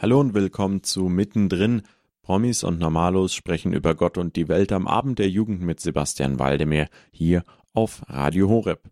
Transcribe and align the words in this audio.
Hallo 0.00 0.20
und 0.20 0.32
willkommen 0.32 0.84
zu 0.84 1.08
Mittendrin. 1.08 1.82
Promis 2.22 2.62
und 2.62 2.78
Normalos 2.78 3.34
sprechen 3.34 3.72
über 3.72 3.96
Gott 3.96 4.16
und 4.16 4.36
die 4.36 4.46
Welt 4.46 4.70
am 4.70 4.86
Abend 4.86 5.18
der 5.18 5.28
Jugend 5.28 5.60
mit 5.60 5.80
Sebastian 5.80 6.38
Waldemir 6.38 6.88
hier 7.10 7.42
auf 7.74 8.04
Radio 8.06 8.48
Horeb. 8.48 8.88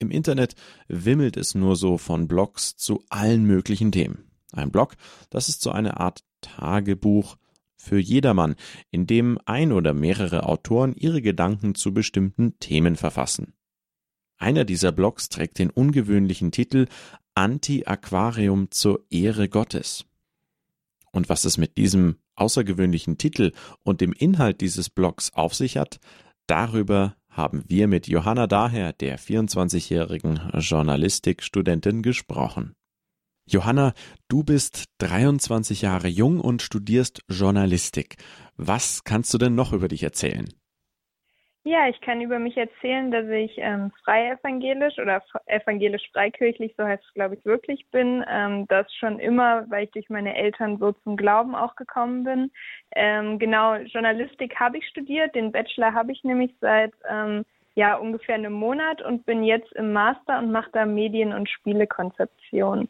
Im 0.00 0.10
Internet 0.10 0.56
wimmelt 0.86 1.38
es 1.38 1.54
nur 1.54 1.76
so 1.76 1.96
von 1.96 2.28
Blogs 2.28 2.76
zu 2.76 3.02
allen 3.08 3.44
möglichen 3.44 3.90
Themen. 3.90 4.30
Ein 4.52 4.70
Blog, 4.70 4.96
das 5.30 5.48
ist 5.48 5.62
so 5.62 5.70
eine 5.70 5.98
Art 5.98 6.24
Tagebuch 6.42 7.38
für 7.78 7.98
jedermann, 7.98 8.54
in 8.90 9.06
dem 9.06 9.38
ein 9.46 9.72
oder 9.72 9.94
mehrere 9.94 10.42
Autoren 10.42 10.94
ihre 10.94 11.22
Gedanken 11.22 11.74
zu 11.74 11.94
bestimmten 11.94 12.58
Themen 12.58 12.96
verfassen. 12.96 13.54
Einer 14.36 14.66
dieser 14.66 14.92
Blogs 14.92 15.30
trägt 15.30 15.58
den 15.58 15.70
ungewöhnlichen 15.70 16.52
Titel 16.52 16.84
Anti-Aquarium 17.32 18.70
zur 18.70 19.06
Ehre 19.08 19.48
Gottes. 19.48 20.04
Und 21.12 21.28
was 21.28 21.44
es 21.44 21.58
mit 21.58 21.76
diesem 21.76 22.16
außergewöhnlichen 22.36 23.18
Titel 23.18 23.52
und 23.82 24.00
dem 24.00 24.12
Inhalt 24.12 24.60
dieses 24.60 24.90
Blogs 24.90 25.32
auf 25.34 25.54
sich 25.54 25.76
hat, 25.76 25.98
darüber 26.46 27.16
haben 27.28 27.64
wir 27.68 27.86
mit 27.86 28.08
Johanna 28.08 28.46
Daher, 28.46 28.92
der 28.92 29.18
24-jährigen 29.18 30.40
Journalistikstudentin, 30.58 32.02
gesprochen. 32.02 32.74
Johanna, 33.46 33.94
du 34.28 34.44
bist 34.44 34.84
23 34.98 35.82
Jahre 35.82 36.08
jung 36.08 36.40
und 36.40 36.62
studierst 36.62 37.22
Journalistik. 37.28 38.16
Was 38.56 39.02
kannst 39.04 39.34
du 39.34 39.38
denn 39.38 39.54
noch 39.54 39.72
über 39.72 39.88
dich 39.88 40.02
erzählen? 40.02 40.48
Ja, 41.64 41.88
ich 41.88 42.00
kann 42.00 42.22
über 42.22 42.38
mich 42.38 42.56
erzählen, 42.56 43.10
dass 43.10 43.28
ich 43.28 43.52
ähm, 43.58 43.92
frei 44.02 44.30
evangelisch 44.30 44.98
oder 44.98 45.22
evangelisch 45.44 46.10
freikirchlich, 46.10 46.74
so 46.78 46.84
heißt 46.84 47.04
es 47.04 47.12
glaube 47.12 47.34
ich 47.34 47.44
wirklich 47.44 47.86
bin. 47.90 48.24
Ähm, 48.28 48.66
das 48.68 48.86
schon 48.94 49.18
immer, 49.18 49.70
weil 49.70 49.84
ich 49.84 49.90
durch 49.90 50.08
meine 50.08 50.34
Eltern 50.34 50.78
so 50.78 50.92
zum 50.92 51.18
Glauben 51.18 51.54
auch 51.54 51.76
gekommen 51.76 52.24
bin. 52.24 52.50
Ähm, 52.92 53.38
genau, 53.38 53.74
Journalistik 53.74 54.58
habe 54.58 54.78
ich 54.78 54.86
studiert, 54.88 55.34
den 55.34 55.52
Bachelor 55.52 55.92
habe 55.92 56.12
ich 56.12 56.24
nämlich 56.24 56.54
seit 56.62 56.94
ähm, 57.06 57.44
ja 57.74 57.94
ungefähr 57.96 58.36
einem 58.36 58.54
Monat 58.54 59.02
und 59.02 59.26
bin 59.26 59.44
jetzt 59.44 59.70
im 59.74 59.92
Master 59.92 60.38
und 60.38 60.52
mache 60.52 60.70
da 60.72 60.86
Medien- 60.86 61.34
und 61.34 61.50
Spielekonzeption. 61.50 62.88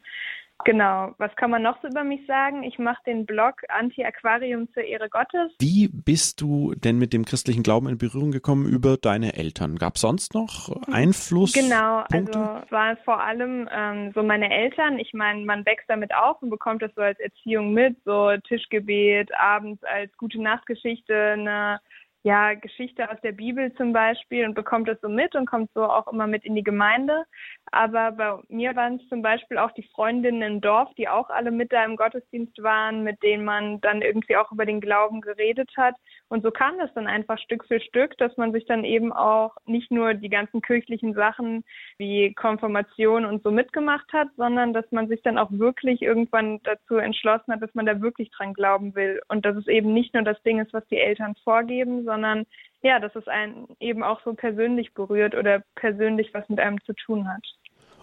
Genau. 0.65 1.15
Was 1.19 1.35
kann 1.37 1.51
man 1.51 1.63
noch 1.63 1.81
so 1.83 1.89
über 1.89 2.05
mich 2.05 2.27
sagen? 2.27 2.63
Ich 2.63 2.79
mache 2.79 3.03
den 3.07 3.27
Blog 3.27 3.63
Anti-Aquarium 3.69 4.73
zur 4.73 4.83
Ehre 4.85 5.09
Gottes. 5.09 5.53
Wie 5.59 5.89
bist 5.89 6.41
du 6.41 6.75
denn 6.75 6.99
mit 6.99 7.13
dem 7.13 7.25
christlichen 7.25 7.63
Glauben 7.63 7.89
in 7.89 7.99
Berührung 7.99 8.31
gekommen 8.31 8.67
über 8.67 8.97
deine 8.97 9.37
Eltern? 9.37 9.77
Gab 9.77 9.97
es 9.97 10.03
sonst 10.03 10.35
noch 10.35 10.71
Einfluss? 10.93 11.53
Genau, 11.53 12.05
also 12.11 12.61
es 12.65 12.73
waren 12.73 12.97
vor 13.05 13.21
allem 13.21 13.69
ähm, 13.73 14.13
so 14.15 14.23
meine 14.23 14.51
Eltern. 14.51 14.99
Ich 14.99 15.13
meine, 15.13 15.45
man 15.45 15.65
wächst 15.67 15.89
damit 15.89 16.15
auf 16.15 16.41
und 16.43 16.51
bekommt 16.51 16.83
das 16.83 16.95
so 16.95 17.03
als 17.03 17.19
Erziehung 17.21 17.73
mit, 17.73 17.97
so 18.05 18.37
Tischgebet, 18.49 19.31
abends 19.39 19.83
als 19.85 20.17
gute 20.17 20.41
Nachtgeschichte, 20.41 21.15
eine 21.15 21.81
ja, 22.23 22.53
Geschichte 22.53 23.11
aus 23.11 23.19
der 23.23 23.33
Bibel 23.33 23.73
zum 23.77 23.95
Beispiel 23.95 24.45
und 24.45 24.55
bekommt 24.55 24.89
das 24.89 25.01
so 25.01 25.09
mit 25.09 25.35
und 25.35 25.47
kommt 25.47 25.71
so 25.75 25.85
auch 25.85 26.07
immer 26.13 26.27
mit 26.27 26.45
in 26.45 26.55
die 26.55 26.63
Gemeinde. 26.63 27.25
Aber 27.73 28.13
bei 28.13 28.39
mir 28.49 28.77
waren 28.77 28.97
es 28.97 29.09
zum 29.09 29.23
Beispiel 29.23 29.57
auch 29.57 29.71
die 29.73 29.89
Freundinnen 29.95 30.43
im 30.43 30.61
Dorf, 30.61 30.93
die 30.99 31.09
auch 31.09 31.31
alle 31.31 31.51
mit 31.51 31.73
da 31.73 31.83
im 31.85 31.97
Gottesdienst 31.97 32.63
waren, 32.63 33.05
mit 33.05 33.23
denen 33.23 33.45
man 33.45 33.81
dann 33.81 34.03
irgendwie 34.03 34.37
auch 34.37 34.53
über 34.53 34.67
den 34.67 34.83
Glauben 34.83 35.23
geredet 35.23 35.71
hat. 35.79 35.95
Und 36.29 36.43
so 36.43 36.51
kam 36.51 36.77
das 36.79 36.93
dann 36.95 37.07
einfach 37.07 37.39
Stück 37.39 37.65
für 37.65 37.81
Stück, 37.81 38.19
dass 38.19 38.37
man 38.37 38.53
sich 38.53 38.67
dann 38.67 38.85
eben 38.85 39.13
auch 39.13 39.57
nicht 39.65 39.91
nur 39.91 40.13
die 40.13 40.29
ganzen 40.29 40.61
kirchlichen 40.61 41.15
Sachen 41.15 41.65
wie 41.97 42.35
Konfirmation 42.35 43.25
und 43.25 43.43
so 43.43 43.51
mitgemacht 43.51 44.13
hat, 44.13 44.29
sondern 44.37 44.75
dass 44.75 44.91
man 44.91 45.09
sich 45.09 45.23
dann 45.23 45.39
auch 45.39 45.51
wirklich 45.53 46.03
irgendwann 46.03 46.61
dazu 46.65 46.97
entschlossen 46.97 47.55
hat, 47.55 47.63
dass 47.63 47.75
man 47.75 47.87
da 47.87 48.03
wirklich 48.03 48.31
dran 48.31 48.53
glauben 48.53 48.95
will. 48.95 49.23
Und 49.29 49.47
dass 49.47 49.57
es 49.57 49.69
eben 49.69 49.95
nicht 49.95 50.13
nur 50.13 50.23
das 50.23 50.43
Ding 50.43 50.59
ist, 50.59 50.75
was 50.75 50.87
die 50.89 50.99
Eltern 50.99 51.35
vorgeben, 51.45 52.05
sondern 52.11 52.47
ja, 52.83 52.99
dass 52.99 53.15
es 53.15 53.29
einen 53.29 53.69
eben 53.79 54.03
auch 54.03 54.21
so 54.25 54.35
persönlich 54.35 54.95
berührt 54.95 55.35
oder 55.35 55.63
persönlich 55.75 56.33
was 56.33 56.49
mit 56.49 56.59
einem 56.59 56.81
zu 56.85 56.93
tun 56.95 57.29
hat. 57.29 57.43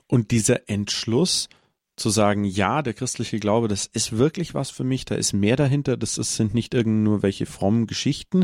Und 0.08 0.32
dieser 0.32 0.70
Entschluss 0.70 1.50
zu 1.96 2.10
sagen, 2.10 2.44
ja, 2.44 2.84
der 2.84 2.94
christliche 2.94 3.40
Glaube, 3.40 3.68
das 3.68 3.88
ist 3.88 4.18
wirklich 4.18 4.54
was 4.54 4.70
für 4.70 4.84
mich, 4.84 5.04
da 5.06 5.16
ist 5.16 5.34
mehr 5.34 5.56
dahinter, 5.56 5.98
das 5.98 6.18
ist, 6.20 6.36
sind 6.36 6.54
nicht 6.54 6.76
irgend 6.76 7.04
nur 7.04 7.24
welche 7.24 7.48
frommen 7.48 7.88
Geschichten. 7.88 8.44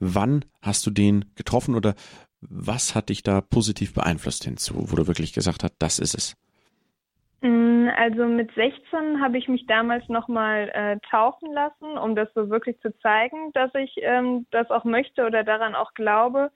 Wann 0.00 0.44
hast 0.60 0.84
du 0.84 0.90
den 0.90 1.26
getroffen 1.36 1.76
oder 1.76 1.94
was 2.40 2.94
hat 2.94 3.08
dich 3.08 3.22
da 3.22 3.40
positiv 3.40 3.94
beeinflusst 3.94 4.44
hinzu, 4.44 4.90
wo 4.90 4.96
du 4.96 5.06
wirklich 5.06 5.32
gesagt 5.32 5.62
hast, 5.62 5.74
das 5.78 6.00
ist 6.00 6.14
es? 6.14 6.34
Mm, 7.40 7.88
also 7.96 8.26
mit 8.26 8.52
16 8.54 9.20
habe 9.20 9.38
ich 9.38 9.48
mich 9.48 9.66
damals 9.66 10.08
nochmal 10.08 10.70
äh, 10.74 10.98
taufen 11.08 11.52
lassen, 11.52 11.96
um 11.96 12.16
das 12.16 12.28
so 12.34 12.50
wirklich 12.50 12.80
zu 12.80 12.96
zeigen, 12.98 13.52
dass 13.52 13.72
ich 13.74 13.94
ähm, 14.02 14.46
das 14.50 14.70
auch 14.70 14.84
möchte 14.84 15.24
oder 15.24 15.44
daran 15.44 15.74
auch 15.76 15.94
glaube. 15.94 16.50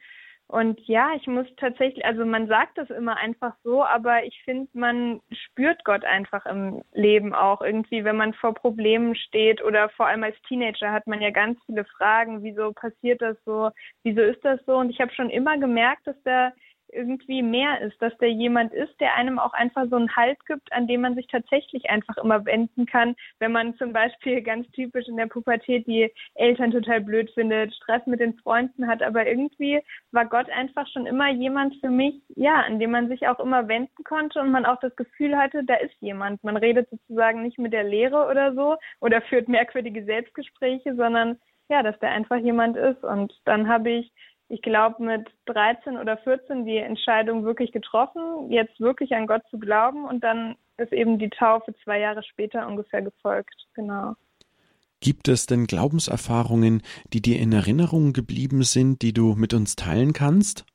Und 0.48 0.81
ja, 0.87 1.12
ich 1.16 1.26
muss 1.26 1.47
tatsächlich, 1.56 2.04
also 2.04 2.26
man 2.26 2.47
sagt 2.47 2.76
das 2.76 2.91
immer 2.91 3.16
einfach 3.16 3.54
so, 3.65 3.82
aber 3.84 4.25
ich 4.25 4.43
finde, 4.44 4.69
man 4.75 5.20
spürt 5.31 5.82
Gott 5.84 6.04
einfach 6.04 6.44
im 6.44 6.82
Leben 6.93 7.32
auch 7.32 7.62
irgendwie, 7.62 8.04
wenn 8.04 8.16
man 8.16 8.34
vor 8.34 8.53
Problemen 8.53 9.14
steht 9.14 9.64
oder 9.64 9.88
vor 9.91 10.09
allem 10.09 10.25
als 10.25 10.37
Teenager 10.49 10.93
hat 10.93 11.06
man 11.06 11.22
ja 11.22 11.31
ganz 11.31 11.59
viele 11.64 11.87
Fragen, 11.87 12.43
wieso 12.43 12.72
passiert 12.72 13.22
das 13.22 13.38
so, 13.47 13.70
wieso 14.03 14.20
ist 14.20 14.44
das 14.44 14.60
so? 14.66 14.76
Und 14.76 14.91
ich 14.91 15.00
habe 15.00 15.12
schon 15.14 15.31
immer 15.31 15.56
gemerkt, 15.56 16.06
dass 16.06 16.22
da 16.25 16.53
irgendwie 16.92 17.42
mehr 17.42 17.80
ist, 17.80 18.00
dass 18.00 18.16
der 18.19 18.30
jemand 18.30 18.72
ist, 18.72 19.00
der 19.00 19.14
einem 19.14 19.38
auch 19.38 19.53
einfach 19.53 19.86
so 19.91 19.97
einen 19.97 20.14
Halt 20.14 20.44
gibt, 20.47 20.72
an 20.72 20.86
dem 20.86 21.00
man 21.00 21.14
sich 21.14 21.26
tatsächlich 21.26 21.91
einfach 21.91 22.16
immer 22.19 22.44
wenden 22.44 22.86
kann, 22.86 23.16
wenn 23.38 23.53
man 23.53 23.75
zum 23.76 23.92
Beispiel 23.92 24.42
ganz 24.42 24.70
typisch 24.72 25.08
in 25.08 25.16
der 25.16 25.26
Pubertät 25.26 25.86
die 25.86 26.12
Eltern 26.34 26.70
total 26.70 27.00
blöd 27.00 27.31
findet, 27.31 27.75
Stress 27.75 28.06
mit 28.06 28.20
den 28.20 28.34
Freunden 28.38 28.86
hat, 28.86 29.02
aber 29.02 29.26
irgendwie 29.26 29.81
war 30.12 30.26
Gott 30.26 30.50
einfach 30.50 30.86
schon 30.88 31.06
immer 31.06 31.31
jemand 31.31 31.75
für 31.81 31.91
mich, 31.91 32.14
ja, 32.36 32.62
an 32.62 32.78
dem 32.78 32.91
man 32.91 33.08
sich 33.08 33.26
auch 33.28 33.41
immer 33.41 33.69
wenden 33.69 34.04
konnte 34.04 34.41
und 34.41 34.50
man 34.50 34.66
auch 34.66 34.81
das 34.81 34.94
Gefühl 34.97 35.36
hatte, 35.36 35.64
da 35.64 35.75
ist 35.76 35.94
jemand. 36.00 36.42
Man 36.44 36.56
redet 36.56 36.88
sozusagen 36.91 37.42
nicht 37.42 37.58
mit 37.58 37.72
der 37.72 37.84
Lehre 37.84 38.28
oder 38.28 38.54
so 38.54 38.76
oder 39.00 39.22
führt 39.22 39.48
merkwürdige 39.48 40.04
Selbstgespräche, 40.04 40.94
sondern 40.94 41.38
ja, 41.69 41.82
dass 41.82 41.98
der 42.00 42.10
einfach 42.10 42.36
jemand 42.36 42.76
ist. 42.76 43.02
Und 43.02 43.32
dann 43.44 43.69
habe 43.69 43.91
ich 43.91 44.12
ich 44.52 44.60
glaube, 44.60 45.02
mit 45.02 45.30
13 45.46 45.96
oder 45.96 46.18
14 46.18 46.66
die 46.66 46.76
Entscheidung 46.76 47.42
wirklich 47.42 47.72
getroffen, 47.72 48.50
jetzt 48.50 48.78
wirklich 48.80 49.14
an 49.14 49.26
Gott 49.26 49.40
zu 49.48 49.58
glauben 49.58 50.04
und 50.04 50.22
dann 50.22 50.56
ist 50.76 50.92
eben 50.92 51.18
die 51.18 51.30
Taufe 51.30 51.74
zwei 51.82 52.00
Jahre 52.00 52.22
später 52.22 52.66
ungefähr 52.66 53.00
gefolgt. 53.00 53.54
Genau. 53.72 54.14
Gibt 55.00 55.28
es 55.28 55.46
denn 55.46 55.66
Glaubenserfahrungen, 55.66 56.82
die 57.14 57.22
dir 57.22 57.40
in 57.40 57.52
Erinnerung 57.52 58.12
geblieben 58.12 58.62
sind, 58.62 59.00
die 59.00 59.14
du 59.14 59.34
mit 59.36 59.54
uns 59.54 59.74
teilen 59.74 60.12
kannst? 60.12 60.66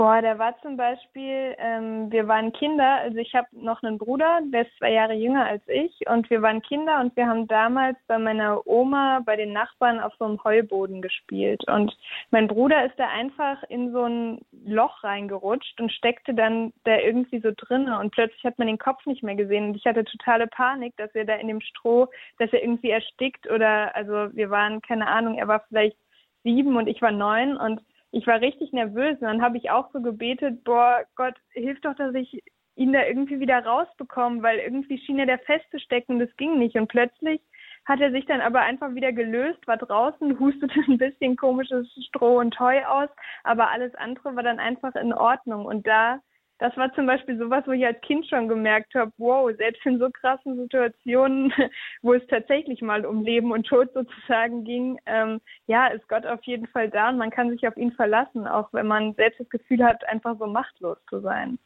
Boah, 0.00 0.22
der 0.22 0.38
war 0.38 0.58
zum 0.62 0.78
Beispiel, 0.78 1.54
ähm, 1.58 2.10
wir 2.10 2.26
waren 2.26 2.54
Kinder, 2.54 3.00
also 3.02 3.18
ich 3.18 3.34
habe 3.34 3.48
noch 3.52 3.82
einen 3.82 3.98
Bruder, 3.98 4.40
der 4.46 4.62
ist 4.62 4.74
zwei 4.78 4.92
Jahre 4.92 5.12
jünger 5.12 5.44
als 5.44 5.62
ich 5.68 6.08
und 6.08 6.30
wir 6.30 6.40
waren 6.40 6.62
Kinder 6.62 7.00
und 7.00 7.14
wir 7.16 7.26
haben 7.26 7.46
damals 7.48 7.98
bei 8.06 8.16
meiner 8.16 8.66
Oma, 8.66 9.20
bei 9.26 9.36
den 9.36 9.52
Nachbarn 9.52 10.00
auf 10.00 10.14
so 10.18 10.24
einem 10.24 10.42
Heuboden 10.42 11.02
gespielt 11.02 11.62
und 11.68 11.94
mein 12.30 12.48
Bruder 12.48 12.86
ist 12.86 12.98
da 12.98 13.08
einfach 13.08 13.62
in 13.64 13.92
so 13.92 14.04
ein 14.04 14.40
Loch 14.64 15.04
reingerutscht 15.04 15.78
und 15.78 15.92
steckte 15.92 16.32
dann 16.32 16.72
da 16.84 16.96
irgendwie 16.96 17.40
so 17.40 17.50
drinne 17.54 17.98
und 17.98 18.10
plötzlich 18.10 18.42
hat 18.44 18.58
man 18.58 18.68
den 18.68 18.78
Kopf 18.78 19.04
nicht 19.04 19.22
mehr 19.22 19.34
gesehen 19.34 19.66
und 19.66 19.76
ich 19.76 19.84
hatte 19.84 20.04
totale 20.04 20.46
Panik, 20.46 20.96
dass 20.96 21.14
er 21.14 21.26
da 21.26 21.34
in 21.34 21.48
dem 21.48 21.60
Stroh, 21.60 22.08
dass 22.38 22.50
er 22.54 22.62
irgendwie 22.62 22.88
erstickt 22.88 23.50
oder, 23.50 23.94
also 23.94 24.34
wir 24.34 24.48
waren, 24.48 24.80
keine 24.80 25.08
Ahnung, 25.08 25.36
er 25.36 25.46
war 25.46 25.60
vielleicht 25.68 25.98
sieben 26.42 26.78
und 26.78 26.86
ich 26.86 27.02
war 27.02 27.12
neun 27.12 27.58
und 27.58 27.82
ich 28.12 28.26
war 28.26 28.40
richtig 28.40 28.72
nervös 28.72 29.16
und 29.20 29.26
dann 29.26 29.42
habe 29.42 29.56
ich 29.56 29.70
auch 29.70 29.90
so 29.92 30.00
gebetet, 30.00 30.64
boah, 30.64 31.04
Gott, 31.16 31.34
hilf 31.52 31.80
doch, 31.80 31.94
dass 31.94 32.14
ich 32.14 32.42
ihn 32.76 32.92
da 32.92 33.04
irgendwie 33.04 33.40
wieder 33.40 33.64
rausbekomme, 33.64 34.42
weil 34.42 34.58
irgendwie 34.58 34.98
schien 34.98 35.18
er 35.18 35.26
da 35.26 35.38
festzustecken 35.38 36.16
und 36.16 36.20
das 36.26 36.36
ging 36.36 36.58
nicht. 36.58 36.76
Und 36.76 36.88
plötzlich 36.88 37.40
hat 37.84 38.00
er 38.00 38.10
sich 38.10 38.26
dann 38.26 38.40
aber 38.40 38.60
einfach 38.60 38.94
wieder 38.94 39.12
gelöst, 39.12 39.66
war 39.66 39.76
draußen, 39.76 40.38
hustete 40.40 40.80
ein 40.88 40.98
bisschen 40.98 41.36
komisches 41.36 41.86
Stroh 42.08 42.38
und 42.38 42.58
Heu 42.58 42.84
aus, 42.84 43.08
aber 43.44 43.70
alles 43.70 43.94
andere 43.94 44.34
war 44.34 44.42
dann 44.42 44.58
einfach 44.58 44.94
in 44.94 45.12
Ordnung. 45.12 45.66
Und 45.66 45.86
da 45.86 46.20
das 46.60 46.76
war 46.76 46.92
zum 46.92 47.06
Beispiel 47.06 47.38
sowas, 47.38 47.64
wo 47.66 47.72
ich 47.72 47.84
als 47.84 48.00
Kind 48.02 48.26
schon 48.26 48.46
gemerkt 48.46 48.94
habe, 48.94 49.10
wow, 49.16 49.50
selbst 49.56 49.84
in 49.86 49.98
so 49.98 50.10
krassen 50.10 50.56
Situationen, 50.56 51.52
wo 52.02 52.12
es 52.12 52.22
tatsächlich 52.28 52.82
mal 52.82 53.06
um 53.06 53.24
Leben 53.24 53.50
und 53.50 53.66
Tod 53.66 53.88
sozusagen 53.94 54.64
ging, 54.64 54.98
ähm, 55.06 55.40
ja, 55.66 55.86
ist 55.88 56.06
Gott 56.08 56.26
auf 56.26 56.42
jeden 56.44 56.66
Fall 56.66 56.90
da 56.90 57.08
und 57.08 57.16
man 57.16 57.30
kann 57.30 57.50
sich 57.50 57.66
auf 57.66 57.76
ihn 57.78 57.92
verlassen, 57.92 58.46
auch 58.46 58.68
wenn 58.72 58.86
man 58.86 59.14
selbst 59.14 59.40
das 59.40 59.48
Gefühl 59.48 59.82
hat, 59.82 60.06
einfach 60.08 60.36
so 60.38 60.46
machtlos 60.46 60.98
zu 61.08 61.20
sein. 61.20 61.58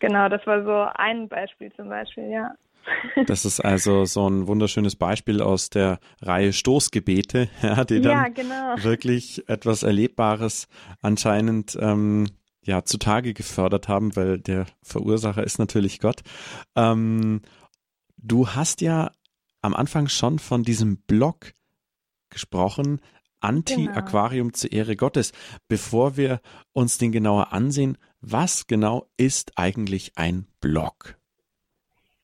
Genau, 0.00 0.28
das 0.28 0.46
war 0.46 0.64
so 0.64 0.92
ein 0.94 1.28
Beispiel 1.28 1.72
zum 1.72 1.88
Beispiel, 1.88 2.30
ja. 2.30 2.54
Das 3.26 3.44
ist 3.44 3.60
also 3.60 4.04
so 4.04 4.28
ein 4.28 4.46
wunderschönes 4.46 4.96
Beispiel 4.96 5.40
aus 5.40 5.70
der 5.70 5.98
Reihe 6.20 6.52
Stoßgebete, 6.52 7.48
ja, 7.62 7.84
die 7.84 8.02
dann 8.02 8.12
ja, 8.12 8.28
genau. 8.28 8.82
wirklich 8.82 9.48
etwas 9.48 9.82
Erlebbares 9.82 10.68
anscheinend 11.00 11.78
ähm, 11.80 12.26
ja 12.70 12.84
zutage 12.84 13.34
gefördert 13.34 13.88
haben, 13.88 14.14
weil 14.16 14.38
der 14.38 14.66
Verursacher 14.82 15.42
ist 15.44 15.58
natürlich 15.58 15.98
Gott. 15.98 16.22
Ähm, 16.76 17.42
du 18.16 18.48
hast 18.48 18.80
ja 18.80 19.10
am 19.60 19.74
Anfang 19.74 20.08
schon 20.08 20.38
von 20.38 20.62
diesem 20.62 20.98
Blog 20.98 21.52
gesprochen, 22.30 23.00
Anti-Aquarium 23.40 24.48
genau. 24.48 24.56
zur 24.56 24.72
Ehre 24.72 24.96
Gottes. 24.96 25.32
Bevor 25.66 26.16
wir 26.16 26.40
uns 26.72 26.98
den 26.98 27.10
genauer 27.10 27.52
ansehen, 27.52 27.98
was 28.20 28.66
genau 28.66 29.10
ist 29.16 29.58
eigentlich 29.58 30.16
ein 30.16 30.46
Blog? 30.60 31.19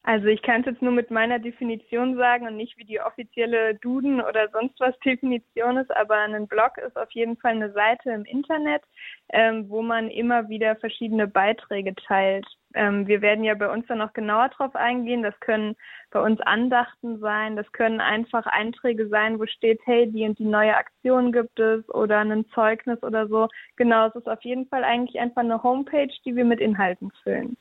Also 0.08 0.28
ich 0.28 0.40
kann 0.42 0.60
es 0.60 0.66
jetzt 0.66 0.82
nur 0.82 0.92
mit 0.92 1.10
meiner 1.10 1.40
Definition 1.40 2.16
sagen 2.16 2.46
und 2.46 2.56
nicht 2.56 2.78
wie 2.78 2.84
die 2.84 3.00
offizielle 3.00 3.74
Duden 3.74 4.20
oder 4.20 4.48
sonst 4.52 4.78
was 4.78 4.96
Definition 5.00 5.78
ist, 5.78 5.90
aber 5.96 6.14
ein 6.14 6.46
Blog 6.46 6.78
ist 6.78 6.96
auf 6.96 7.10
jeden 7.10 7.36
Fall 7.36 7.54
eine 7.54 7.72
Seite 7.72 8.12
im 8.12 8.24
Internet, 8.24 8.82
ähm, 9.30 9.68
wo 9.68 9.82
man 9.82 10.08
immer 10.08 10.48
wieder 10.48 10.76
verschiedene 10.76 11.26
Beiträge 11.26 11.92
teilt. 11.96 12.46
Ähm, 12.74 13.08
wir 13.08 13.20
werden 13.20 13.42
ja 13.42 13.54
bei 13.56 13.68
uns 13.68 13.84
dann 13.88 13.98
noch 13.98 14.12
genauer 14.12 14.50
drauf 14.50 14.76
eingehen. 14.76 15.24
Das 15.24 15.38
können 15.40 15.74
bei 16.12 16.20
uns 16.20 16.40
Andachten 16.42 17.18
sein, 17.18 17.56
das 17.56 17.70
können 17.72 18.00
einfach 18.00 18.46
Einträge 18.46 19.08
sein, 19.08 19.40
wo 19.40 19.46
steht, 19.46 19.80
hey, 19.86 20.08
die 20.08 20.24
und 20.24 20.38
die 20.38 20.44
neue 20.44 20.76
Aktion 20.76 21.32
gibt 21.32 21.58
es 21.58 21.88
oder 21.92 22.20
ein 22.20 22.46
Zeugnis 22.54 23.02
oder 23.02 23.26
so. 23.26 23.48
Genau, 23.74 24.06
es 24.06 24.14
ist 24.14 24.28
auf 24.28 24.42
jeden 24.42 24.68
Fall 24.68 24.84
eigentlich 24.84 25.18
einfach 25.18 25.42
eine 25.42 25.64
Homepage, 25.64 26.14
die 26.24 26.36
wir 26.36 26.44
mit 26.44 26.60
Inhalten 26.60 27.10
füllen. 27.24 27.56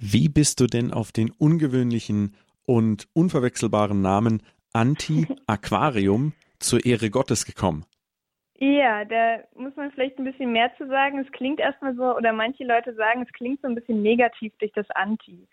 Wie 0.00 0.28
bist 0.28 0.60
du 0.60 0.66
denn 0.66 0.92
auf 0.92 1.10
den 1.10 1.32
ungewöhnlichen 1.38 2.36
und 2.64 3.08
unverwechselbaren 3.14 4.00
Namen 4.00 4.42
Anti-Aquarium 4.72 6.34
zur 6.60 6.86
Ehre 6.86 7.10
Gottes 7.10 7.44
gekommen? 7.44 7.84
Ja, 8.60 9.04
da 9.04 9.38
muss 9.54 9.74
man 9.74 9.90
vielleicht 9.90 10.18
ein 10.18 10.24
bisschen 10.24 10.52
mehr 10.52 10.70
zu 10.76 10.86
sagen. 10.86 11.18
Es 11.18 11.30
klingt 11.32 11.58
erstmal 11.58 11.94
so, 11.96 12.16
oder 12.16 12.32
manche 12.32 12.64
Leute 12.64 12.94
sagen, 12.94 13.22
es 13.22 13.32
klingt 13.32 13.60
so 13.60 13.68
ein 13.68 13.74
bisschen 13.74 14.02
negativ 14.02 14.52
durch 14.58 14.72
das 14.72 14.88
Anti. 14.90 15.48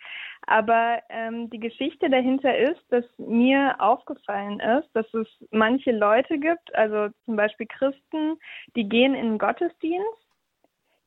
Aber 0.45 0.99
ähm, 1.09 1.49
die 1.49 1.59
Geschichte 1.59 2.09
dahinter 2.09 2.55
ist, 2.55 2.81
dass 2.89 3.05
mir 3.17 3.75
aufgefallen 3.79 4.59
ist, 4.59 4.89
dass 4.93 5.11
es 5.13 5.27
manche 5.49 5.91
Leute 5.91 6.37
gibt, 6.39 6.73
also 6.75 7.13
zum 7.25 7.35
Beispiel 7.35 7.67
Christen, 7.67 8.37
die 8.75 8.89
gehen 8.89 9.15
in 9.15 9.25
den 9.25 9.37
Gottesdienst 9.37 10.24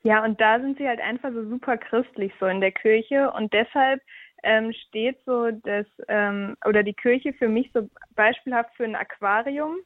ja, 0.03 0.25
und 0.25 0.41
da 0.41 0.61
sind 0.61 0.79
sie 0.79 0.87
halt 0.87 1.01
einfach 1.01 1.33
so 1.33 1.49
super 1.49 1.77
christlich 1.77 2.33
so 2.39 2.47
in 2.47 2.61
der 2.61 2.73
Kirche 2.73 3.33
und 3.33 3.53
deshalb 3.53 4.01
ähm, 4.45 4.73
steht 4.73 5.19
so 5.27 5.51
das 5.51 5.87
ähm, 6.09 6.57
oder 6.65 6.83
die 6.83 6.95
Kirche 6.95 7.33
für 7.33 7.49
mich 7.49 7.71
so 7.75 7.89
beispielhaft 8.15 8.75
für 8.77 8.85
ein 8.85 8.95
Aquarium, 8.95 9.79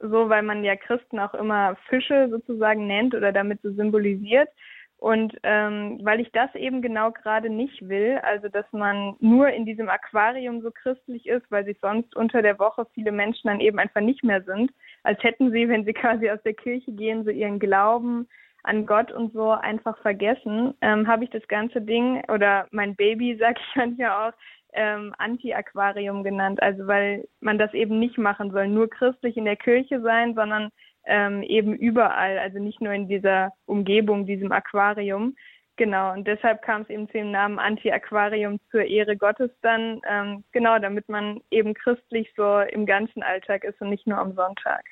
so 0.00 0.28
weil 0.28 0.42
man 0.42 0.64
ja 0.64 0.76
Christen 0.76 1.18
auch 1.20 1.34
immer 1.34 1.76
Fische 1.88 2.28
sozusagen 2.30 2.86
nennt 2.86 3.14
oder 3.14 3.32
damit 3.32 3.60
so 3.62 3.72
symbolisiert. 3.72 4.48
Und 4.96 5.34
ähm, 5.44 5.98
weil 6.02 6.20
ich 6.20 6.30
das 6.32 6.54
eben 6.54 6.82
genau 6.82 7.10
gerade 7.10 7.48
nicht 7.48 7.88
will, 7.88 8.18
also 8.22 8.48
dass 8.50 8.66
man 8.70 9.16
nur 9.18 9.48
in 9.48 9.64
diesem 9.64 9.88
Aquarium 9.88 10.60
so 10.60 10.70
christlich 10.70 11.26
ist, 11.26 11.50
weil 11.50 11.64
sich 11.64 11.78
sonst 11.80 12.14
unter 12.14 12.42
der 12.42 12.58
Woche 12.58 12.86
viele 12.92 13.10
Menschen 13.10 13.48
dann 13.48 13.60
eben 13.60 13.78
einfach 13.78 14.02
nicht 14.02 14.22
mehr 14.22 14.42
sind, 14.42 14.70
als 15.02 15.22
hätten 15.22 15.52
sie, 15.52 15.70
wenn 15.70 15.86
sie 15.86 15.92
quasi 15.94 16.28
aus 16.28 16.42
der 16.42 16.52
Kirche 16.52 16.92
gehen, 16.92 17.24
so 17.24 17.30
ihren 17.30 17.58
Glauben, 17.58 18.28
an 18.62 18.86
Gott 18.86 19.12
und 19.12 19.32
so 19.32 19.50
einfach 19.50 19.98
vergessen, 19.98 20.74
ähm, 20.80 21.06
habe 21.06 21.24
ich 21.24 21.30
das 21.30 21.46
ganze 21.48 21.80
Ding 21.80 22.22
oder 22.28 22.66
mein 22.70 22.96
Baby, 22.96 23.36
sag 23.40 23.58
ich 23.58 23.76
manchmal 23.76 24.30
auch, 24.30 24.34
ähm, 24.72 25.14
Anti-Aquarium 25.18 26.22
genannt. 26.22 26.62
Also 26.62 26.86
weil 26.86 27.26
man 27.40 27.58
das 27.58 27.74
eben 27.74 27.98
nicht 27.98 28.18
machen 28.18 28.50
soll, 28.50 28.68
nur 28.68 28.88
christlich 28.88 29.36
in 29.36 29.44
der 29.44 29.56
Kirche 29.56 30.00
sein, 30.00 30.34
sondern 30.34 30.70
ähm, 31.06 31.42
eben 31.42 31.74
überall, 31.74 32.38
also 32.38 32.58
nicht 32.58 32.80
nur 32.80 32.92
in 32.92 33.08
dieser 33.08 33.52
Umgebung, 33.66 34.26
diesem 34.26 34.52
Aquarium. 34.52 35.34
Genau, 35.76 36.12
und 36.12 36.26
deshalb 36.26 36.60
kam 36.60 36.82
es 36.82 36.90
eben 36.90 37.06
zu 37.06 37.14
dem 37.14 37.30
Namen 37.30 37.58
Anti-Aquarium 37.58 38.58
zur 38.70 38.84
Ehre 38.84 39.16
Gottes 39.16 39.50
dann, 39.62 40.00
ähm, 40.08 40.44
genau, 40.52 40.78
damit 40.78 41.08
man 41.08 41.40
eben 41.50 41.72
christlich 41.72 42.30
so 42.36 42.58
im 42.60 42.84
ganzen 42.84 43.22
Alltag 43.22 43.64
ist 43.64 43.80
und 43.80 43.88
nicht 43.88 44.06
nur 44.06 44.18
am 44.18 44.34
Sonntag. 44.34 44.84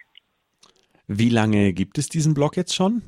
Wie 1.06 1.28
lange 1.28 1.74
gibt 1.74 1.98
es 1.98 2.08
diesen 2.08 2.32
Blog 2.32 2.56
jetzt 2.56 2.74
schon? 2.74 3.02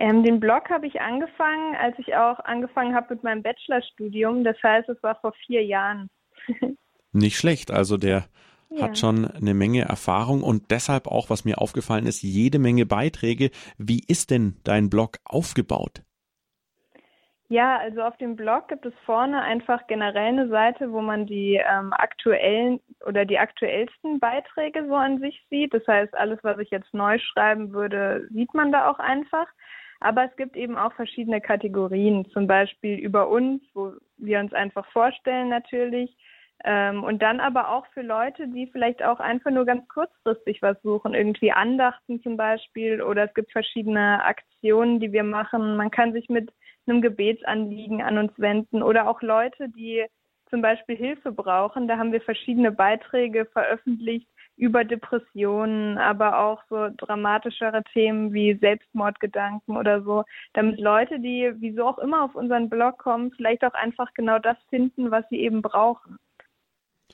Ähm, 0.00 0.22
den 0.22 0.40
Blog 0.40 0.70
habe 0.70 0.86
ich 0.86 1.02
angefangen, 1.02 1.76
als 1.76 1.98
ich 1.98 2.16
auch 2.16 2.40
angefangen 2.40 2.94
habe 2.94 3.14
mit 3.14 3.22
meinem 3.22 3.42
Bachelorstudium. 3.42 4.44
Das 4.44 4.56
heißt, 4.62 4.88
es 4.88 5.00
war 5.02 5.16
vor 5.20 5.34
vier 5.44 5.62
Jahren. 5.62 6.08
Nicht 7.12 7.36
schlecht. 7.36 7.70
Also 7.70 7.98
der 7.98 8.24
ja. 8.70 8.84
hat 8.84 8.96
schon 8.96 9.26
eine 9.26 9.52
Menge 9.52 9.82
Erfahrung 9.82 10.42
und 10.42 10.70
deshalb 10.70 11.06
auch, 11.06 11.28
was 11.28 11.44
mir 11.44 11.58
aufgefallen 11.58 12.06
ist, 12.06 12.22
jede 12.22 12.58
Menge 12.58 12.86
Beiträge. 12.86 13.50
Wie 13.76 14.02
ist 14.08 14.30
denn 14.30 14.56
dein 14.64 14.88
Blog 14.88 15.18
aufgebaut? 15.24 16.02
Ja, 17.48 17.76
also 17.78 18.00
auf 18.02 18.16
dem 18.16 18.36
Blog 18.36 18.68
gibt 18.68 18.86
es 18.86 18.94
vorne 19.04 19.42
einfach 19.42 19.86
generell 19.86 20.28
eine 20.28 20.48
Seite, 20.48 20.92
wo 20.92 21.02
man 21.02 21.26
die 21.26 21.56
ähm, 21.56 21.92
aktuellen 21.92 22.80
oder 23.04 23.26
die 23.26 23.38
aktuellsten 23.38 24.18
Beiträge 24.18 24.86
so 24.86 24.94
an 24.94 25.18
sich 25.18 25.44
sieht. 25.50 25.74
Das 25.74 25.86
heißt, 25.86 26.14
alles, 26.14 26.38
was 26.42 26.58
ich 26.58 26.70
jetzt 26.70 26.94
neu 26.94 27.18
schreiben 27.18 27.72
würde, 27.72 28.28
sieht 28.30 28.54
man 28.54 28.72
da 28.72 28.88
auch 28.88 29.00
einfach. 29.00 29.46
Aber 30.00 30.24
es 30.24 30.34
gibt 30.36 30.56
eben 30.56 30.76
auch 30.76 30.92
verschiedene 30.94 31.40
Kategorien, 31.40 32.26
zum 32.32 32.46
Beispiel 32.46 32.98
über 32.98 33.28
uns, 33.28 33.62
wo 33.74 33.92
wir 34.16 34.40
uns 34.40 34.52
einfach 34.54 34.86
vorstellen 34.92 35.50
natürlich. 35.50 36.16
Ähm, 36.64 37.04
und 37.04 37.22
dann 37.22 37.40
aber 37.40 37.70
auch 37.70 37.86
für 37.94 38.02
Leute, 38.02 38.48
die 38.48 38.66
vielleicht 38.66 39.02
auch 39.02 39.18
einfach 39.20 39.50
nur 39.50 39.64
ganz 39.64 39.86
kurzfristig 39.88 40.60
was 40.60 40.80
suchen, 40.82 41.14
irgendwie 41.14 41.52
Andachten 41.52 42.20
zum 42.22 42.36
Beispiel 42.36 43.00
oder 43.00 43.24
es 43.24 43.34
gibt 43.34 43.52
verschiedene 43.52 44.22
Aktionen, 44.24 45.00
die 45.00 45.12
wir 45.12 45.24
machen. 45.24 45.76
Man 45.76 45.90
kann 45.90 46.12
sich 46.12 46.28
mit 46.28 46.50
einem 46.86 47.00
Gebetsanliegen 47.00 48.02
an 48.02 48.18
uns 48.18 48.32
wenden 48.36 48.82
oder 48.82 49.08
auch 49.08 49.22
Leute, 49.22 49.68
die 49.70 50.04
zum 50.50 50.60
Beispiel 50.60 50.96
Hilfe 50.96 51.32
brauchen. 51.32 51.88
Da 51.88 51.96
haben 51.96 52.12
wir 52.12 52.20
verschiedene 52.20 52.72
Beiträge 52.72 53.46
veröffentlicht, 53.46 54.28
über 54.60 54.84
Depressionen, 54.84 55.96
aber 55.96 56.38
auch 56.38 56.62
so 56.68 56.88
dramatischere 56.98 57.82
Themen 57.94 58.34
wie 58.34 58.58
Selbstmordgedanken 58.60 59.76
oder 59.76 60.02
so, 60.02 60.24
damit 60.52 60.78
Leute, 60.78 61.18
die 61.18 61.50
wieso 61.56 61.86
auch 61.86 61.98
immer 61.98 62.22
auf 62.22 62.34
unseren 62.34 62.68
Blog 62.68 62.98
kommen, 62.98 63.32
vielleicht 63.32 63.64
auch 63.64 63.72
einfach 63.72 64.12
genau 64.12 64.38
das 64.38 64.58
finden, 64.68 65.10
was 65.10 65.24
sie 65.30 65.40
eben 65.40 65.62
brauchen. 65.62 66.18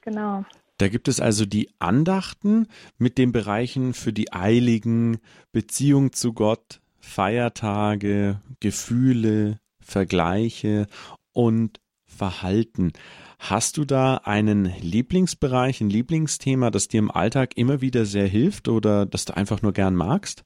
Genau. 0.02 0.44
Da 0.78 0.88
gibt 0.88 1.06
es 1.06 1.20
also 1.20 1.46
die 1.46 1.70
Andachten 1.78 2.66
mit 2.98 3.16
den 3.16 3.30
Bereichen 3.30 3.94
für 3.94 4.12
die 4.12 4.32
Eiligen, 4.32 5.18
Beziehung 5.52 6.12
zu 6.12 6.32
Gott, 6.32 6.80
Feiertage, 6.98 8.40
Gefühle, 8.58 9.60
Vergleiche 9.80 10.88
und 11.32 11.80
Verhalten. 12.06 12.92
Hast 13.38 13.76
du 13.76 13.84
da 13.84 14.20
einen 14.24 14.64
Lieblingsbereich, 14.64 15.80
ein 15.80 15.90
Lieblingsthema, 15.90 16.70
das 16.70 16.88
dir 16.88 16.98
im 16.98 17.10
Alltag 17.10 17.56
immer 17.56 17.80
wieder 17.80 18.04
sehr 18.04 18.26
hilft 18.26 18.68
oder 18.68 19.06
das 19.06 19.24
du 19.24 19.36
einfach 19.36 19.62
nur 19.62 19.72
gern 19.72 19.94
magst? 19.94 20.44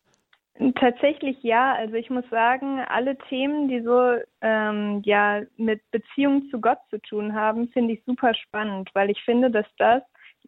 Tatsächlich 0.75 1.43
ja. 1.43 1.73
Also 1.75 1.95
ich 1.95 2.11
muss 2.11 2.29
sagen, 2.31 2.81
alle 2.81 3.17
Themen, 3.29 3.69
die 3.69 3.81
so 3.81 4.17
ähm, 4.43 5.01
ja 5.05 5.41
mit 5.57 5.81
Beziehung 5.91 6.51
zu 6.51 6.61
Gott 6.61 6.79
zu 6.91 7.01
tun 7.01 7.35
haben, 7.35 7.69
finde 7.69 7.95
ich 7.95 8.03
super 8.05 8.35
spannend, 8.35 8.91
weil 8.93 9.09
ich 9.09 9.23
finde, 9.25 9.51
dass 9.51 9.67
das 9.79 10.03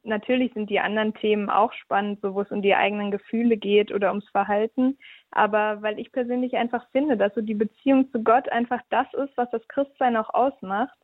natürlich 0.05 0.53
sind 0.53 0.69
die 0.69 0.81
anderen 0.81 1.15
Themen 1.15 1.49
auch 1.49 1.73
spannend, 1.73 2.21
so 2.21 2.35
wo 2.35 2.43
es 2.43 2.51
um 2.51 2.61
die 2.61 2.75
eigenen 2.75 3.11
Gefühle 3.11 3.57
geht 3.57 3.93
oder 3.93 4.11
ums 4.11 4.29
Verhalten. 4.31 4.99
Aber 5.31 5.81
weil 5.81 5.99
ich 5.99 6.13
persönlich 6.13 6.57
einfach 6.57 6.87
finde, 6.91 7.17
dass 7.17 7.35
so 7.35 7.41
die 7.41 7.55
Beziehung 7.55 8.11
zu 8.11 8.23
Gott 8.23 8.51
einfach 8.51 8.81
das 8.91 9.07
ist, 9.15 9.35
was 9.37 9.51
das 9.51 9.67
Christsein 9.69 10.17
auch 10.17 10.35
ausmacht 10.35 10.99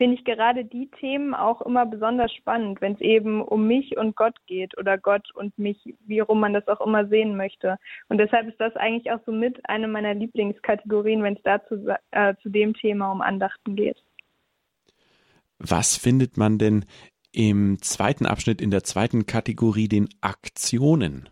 finde 0.00 0.16
ich 0.16 0.24
gerade 0.24 0.64
die 0.64 0.88
Themen 0.98 1.34
auch 1.34 1.60
immer 1.60 1.84
besonders 1.84 2.32
spannend, 2.32 2.80
wenn 2.80 2.94
es 2.94 3.02
eben 3.02 3.42
um 3.42 3.66
mich 3.66 3.98
und 3.98 4.16
Gott 4.16 4.34
geht 4.46 4.78
oder 4.78 4.96
Gott 4.96 5.28
und 5.34 5.58
mich, 5.58 5.76
wie 6.06 6.20
rum 6.20 6.40
man 6.40 6.54
das 6.54 6.66
auch 6.68 6.80
immer 6.80 7.06
sehen 7.06 7.36
möchte. 7.36 7.76
Und 8.08 8.16
deshalb 8.16 8.48
ist 8.48 8.58
das 8.58 8.74
eigentlich 8.76 9.12
auch 9.12 9.20
so 9.26 9.32
mit 9.32 9.60
eine 9.68 9.88
meiner 9.88 10.14
Lieblingskategorien, 10.14 11.22
wenn 11.22 11.36
es 11.36 11.42
dazu 11.42 11.86
äh, 12.12 12.34
zu 12.42 12.48
dem 12.48 12.72
Thema 12.72 13.12
um 13.12 13.20
Andachten 13.20 13.76
geht. 13.76 14.02
Was 15.58 15.98
findet 15.98 16.38
man 16.38 16.56
denn 16.56 16.86
im 17.30 17.82
zweiten 17.82 18.24
Abschnitt 18.24 18.62
in 18.62 18.70
der 18.70 18.84
zweiten 18.84 19.26
Kategorie 19.26 19.88
den 19.88 20.08
Aktionen? 20.22 21.28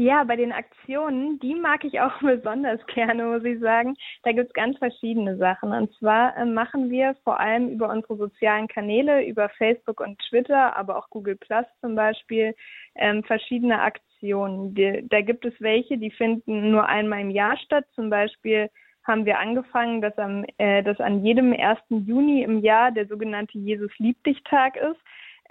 Ja, 0.00 0.24
bei 0.24 0.36
den 0.36 0.50
Aktionen, 0.50 1.38
die 1.40 1.54
mag 1.54 1.84
ich 1.84 2.00
auch 2.00 2.18
besonders 2.22 2.80
gerne, 2.86 3.22
muss 3.26 3.44
ich 3.44 3.60
sagen. 3.60 3.94
Da 4.22 4.32
gibt's 4.32 4.54
ganz 4.54 4.78
verschiedene 4.78 5.36
Sachen. 5.36 5.72
Und 5.72 5.92
zwar 5.98 6.34
äh, 6.38 6.46
machen 6.46 6.88
wir 6.88 7.16
vor 7.22 7.38
allem 7.38 7.68
über 7.68 7.90
unsere 7.90 8.16
sozialen 8.16 8.66
Kanäle, 8.66 9.22
über 9.26 9.50
Facebook 9.50 10.00
und 10.00 10.18
Twitter, 10.30 10.74
aber 10.74 10.96
auch 10.96 11.10
Google 11.10 11.36
Plus 11.36 11.66
zum 11.82 11.96
Beispiel, 11.96 12.54
ähm, 12.94 13.22
verschiedene 13.24 13.82
Aktionen. 13.82 14.74
Die, 14.74 15.06
da 15.06 15.20
gibt 15.20 15.44
es 15.44 15.52
welche, 15.60 15.98
die 15.98 16.10
finden 16.10 16.70
nur 16.70 16.86
einmal 16.86 17.20
im 17.20 17.30
Jahr 17.30 17.58
statt. 17.58 17.84
Zum 17.94 18.08
Beispiel 18.08 18.70
haben 19.04 19.26
wir 19.26 19.38
angefangen, 19.38 20.00
dass, 20.00 20.16
am, 20.16 20.46
äh, 20.56 20.82
dass 20.82 20.98
an 21.00 21.22
jedem 21.26 21.52
1. 21.52 21.78
Juni 21.90 22.42
im 22.42 22.60
Jahr 22.60 22.90
der 22.90 23.06
sogenannte 23.06 23.58
Jesus 23.58 23.90
liebt 23.98 24.24
dich 24.24 24.42
Tag 24.44 24.76
ist. 24.76 25.00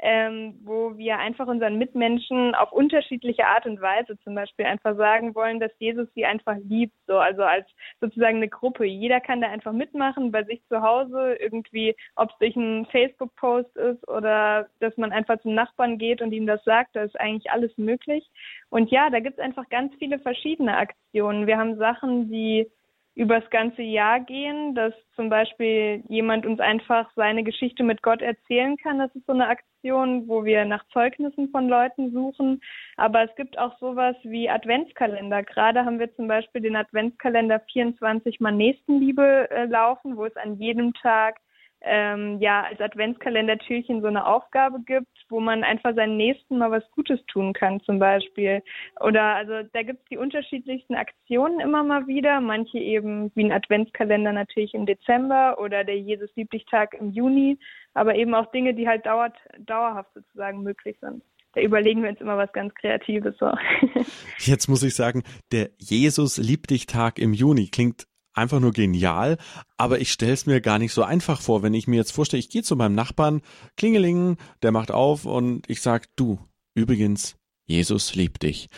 Ähm, 0.01 0.55
wo 0.63 0.97
wir 0.97 1.17
einfach 1.19 1.47
unseren 1.47 1.77
Mitmenschen 1.77 2.55
auf 2.55 2.71
unterschiedliche 2.71 3.45
Art 3.45 3.65
und 3.65 3.81
Weise 3.81 4.17
zum 4.23 4.33
Beispiel 4.35 4.65
einfach 4.65 4.95
sagen 4.95 5.35
wollen, 5.35 5.59
dass 5.59 5.71
Jesus 5.77 6.07
sie 6.15 6.25
einfach 6.25 6.55
liebt, 6.63 6.93
so 7.07 7.17
also 7.17 7.43
als 7.43 7.67
sozusagen 7.99 8.37
eine 8.37 8.47
Gruppe. 8.47 8.85
Jeder 8.85 9.19
kann 9.19 9.41
da 9.41 9.49
einfach 9.49 9.73
mitmachen 9.73 10.31
bei 10.31 10.43
sich 10.43 10.61
zu 10.69 10.81
Hause 10.81 11.35
irgendwie, 11.35 11.95
ob 12.15 12.29
es 12.31 12.37
durch 12.39 12.55
einen 12.55 12.85
Facebook-Post 12.87 13.75
ist 13.75 14.07
oder 14.07 14.67
dass 14.79 14.95
man 14.97 15.11
einfach 15.11 15.39
zum 15.41 15.53
Nachbarn 15.53 15.97
geht 15.97 16.21
und 16.21 16.31
ihm 16.31 16.47
das 16.47 16.63
sagt, 16.63 16.95
da 16.95 17.03
ist 17.03 17.19
eigentlich 17.19 17.51
alles 17.51 17.77
möglich. 17.77 18.29
Und 18.69 18.91
ja, 18.91 19.09
da 19.09 19.19
gibt 19.19 19.37
es 19.37 19.43
einfach 19.43 19.67
ganz 19.69 19.93
viele 19.99 20.19
verschiedene 20.19 20.77
Aktionen. 20.77 21.47
Wir 21.47 21.57
haben 21.57 21.77
Sachen, 21.77 22.31
die 22.31 22.69
übers 23.15 23.47
ganze 23.49 23.81
Jahr 23.81 24.19
gehen, 24.19 24.75
dass 24.75 24.93
zum 25.15 25.29
Beispiel 25.29 26.03
jemand 26.07 26.45
uns 26.45 26.59
einfach 26.59 27.09
seine 27.15 27.43
Geschichte 27.43 27.83
mit 27.83 28.01
Gott 28.01 28.21
erzählen 28.21 28.77
kann. 28.77 28.99
Das 28.99 29.13
ist 29.13 29.25
so 29.25 29.33
eine 29.33 29.47
Aktion, 29.47 30.27
wo 30.27 30.45
wir 30.45 30.63
nach 30.65 30.87
Zeugnissen 30.93 31.49
von 31.49 31.67
Leuten 31.67 32.11
suchen. 32.11 32.61
Aber 32.95 33.23
es 33.23 33.35
gibt 33.35 33.57
auch 33.57 33.77
sowas 33.79 34.15
wie 34.23 34.49
Adventskalender. 34.49 35.43
Gerade 35.43 35.83
haben 35.83 35.99
wir 35.99 36.15
zum 36.15 36.27
Beispiel 36.27 36.61
den 36.61 36.75
Adventskalender 36.75 37.59
24 37.71 38.39
mal 38.39 38.51
Nächstenliebe 38.51 39.49
äh, 39.51 39.65
laufen, 39.65 40.15
wo 40.15 40.25
es 40.25 40.35
an 40.37 40.55
jedem 40.57 40.93
Tag 40.93 41.39
ähm, 41.81 42.39
ja 42.39 42.63
als 42.63 42.79
Adventskalender-Türchen 42.79 44.01
so 44.01 44.07
eine 44.07 44.25
Aufgabe 44.25 44.79
gibt, 44.85 45.07
wo 45.29 45.39
man 45.39 45.63
einfach 45.63 45.95
seinen 45.95 46.17
Nächsten 46.17 46.57
mal 46.57 46.71
was 46.71 46.83
Gutes 46.91 47.19
tun 47.27 47.53
kann 47.53 47.79
zum 47.81 47.99
Beispiel. 47.99 48.61
Oder 48.99 49.35
also 49.35 49.53
da 49.73 49.83
gibt 49.83 49.99
es 49.99 50.09
die 50.09 50.17
unterschiedlichsten 50.17 50.95
Aktionen 50.95 51.59
immer 51.59 51.83
mal 51.83 52.07
wieder. 52.07 52.41
Manche 52.41 52.79
eben 52.79 53.31
wie 53.35 53.45
ein 53.45 53.51
Adventskalender 53.51 54.33
natürlich 54.33 54.73
im 54.73 54.85
Dezember 54.85 55.57
oder 55.59 55.83
der 55.83 55.99
Jesus 55.99 56.29
Lieblich 56.35 56.65
Tag 56.65 56.93
im 56.93 57.11
Juni, 57.11 57.57
aber 57.93 58.15
eben 58.15 58.33
auch 58.35 58.51
Dinge, 58.51 58.73
die 58.73 58.87
halt 58.87 59.05
dauert, 59.05 59.37
dauerhaft 59.59 60.13
sozusagen 60.13 60.63
möglich 60.63 60.97
sind 60.99 61.23
da 61.53 61.61
überlegen 61.61 62.03
wir 62.03 62.09
uns 62.09 62.21
immer 62.21 62.37
was 62.37 62.51
ganz 62.53 62.73
Kreatives. 62.75 63.35
So. 63.39 63.51
Jetzt 64.37 64.67
muss 64.67 64.83
ich 64.83 64.95
sagen, 64.95 65.23
der 65.51 65.71
Jesus 65.77 66.37
Lieb 66.37 66.67
dich 66.67 66.85
Tag 66.85 67.19
im 67.19 67.33
Juni 67.33 67.67
klingt 67.67 68.07
einfach 68.39 68.59
nur 68.59 68.71
genial, 68.71 69.37
aber 69.77 69.99
ich 69.99 70.11
stelle 70.11 70.33
es 70.33 70.45
mir 70.45 70.61
gar 70.61 70.79
nicht 70.79 70.93
so 70.93 71.03
einfach 71.03 71.41
vor, 71.41 71.63
wenn 71.63 71.73
ich 71.73 71.87
mir 71.87 71.97
jetzt 71.97 72.11
vorstelle, 72.11 72.39
ich 72.39 72.49
gehe 72.49 72.63
zu 72.63 72.75
meinem 72.75 72.95
Nachbarn, 72.95 73.41
klingeling, 73.77 74.37
der 74.63 74.71
macht 74.71 74.91
auf 74.91 75.25
und 75.25 75.69
ich 75.69 75.81
sag, 75.81 76.07
du, 76.15 76.39
übrigens, 76.73 77.37
Jesus 77.65 78.15
liebt 78.15 78.43
dich. 78.43 78.69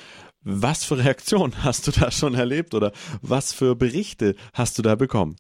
Was 0.44 0.84
für 0.84 0.98
Reaktionen 0.98 1.54
hast 1.64 1.88
du 1.88 1.92
da 1.92 2.12
schon 2.12 2.34
erlebt 2.34 2.74
oder 2.74 2.92
was 3.22 3.54
für 3.54 3.76
Berichte 3.76 4.36
hast 4.54 4.78
du 4.78 4.82
da 4.82 4.96
bekommen? 4.96 5.38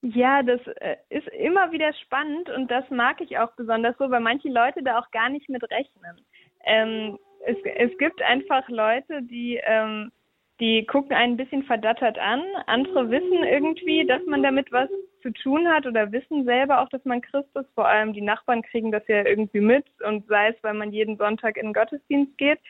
Ja, 0.00 0.42
das 0.42 0.60
äh, 0.76 0.96
ist 1.08 1.26
immer 1.28 1.72
wieder 1.72 1.92
spannend 2.04 2.48
und 2.50 2.70
das 2.70 2.84
mag 2.90 3.20
ich 3.20 3.38
auch 3.38 3.50
besonders 3.56 3.96
so, 3.98 4.08
weil 4.10 4.20
manche 4.20 4.48
Leute 4.48 4.82
da 4.82 4.98
auch 4.98 5.10
gar 5.10 5.28
nicht 5.28 5.48
mit 5.48 5.62
rechnen. 5.64 6.20
Ähm, 6.64 7.18
es, 7.46 7.56
es 7.76 7.98
gibt 7.98 8.22
einfach 8.22 8.68
Leute, 8.68 9.22
die 9.22 9.60
ähm, 9.64 10.12
die 10.60 10.84
gucken 10.86 11.14
einen 11.14 11.34
ein 11.34 11.36
bisschen 11.36 11.62
verdattert 11.62 12.18
an. 12.18 12.42
Andere 12.66 13.10
wissen 13.10 13.44
irgendwie, 13.44 14.06
dass 14.06 14.24
man 14.26 14.42
damit 14.42 14.72
was 14.72 14.88
zu 15.22 15.30
tun 15.32 15.68
hat 15.68 15.86
oder 15.86 16.10
wissen 16.12 16.44
selber 16.44 16.80
auch, 16.80 16.88
dass 16.88 17.04
man 17.04 17.20
Christ 17.20 17.54
ist. 17.54 17.70
Vor 17.74 17.86
allem 17.86 18.12
die 18.12 18.22
Nachbarn 18.22 18.62
kriegen 18.62 18.90
das 18.90 19.06
ja 19.08 19.24
irgendwie 19.24 19.60
mit 19.60 19.86
und 20.04 20.26
sei 20.26 20.48
es, 20.48 20.56
weil 20.62 20.74
man 20.74 20.92
jeden 20.92 21.16
Sonntag 21.16 21.56
in 21.56 21.68
den 21.68 21.74
Gottesdienst 21.74 22.36
geht. 22.38 22.60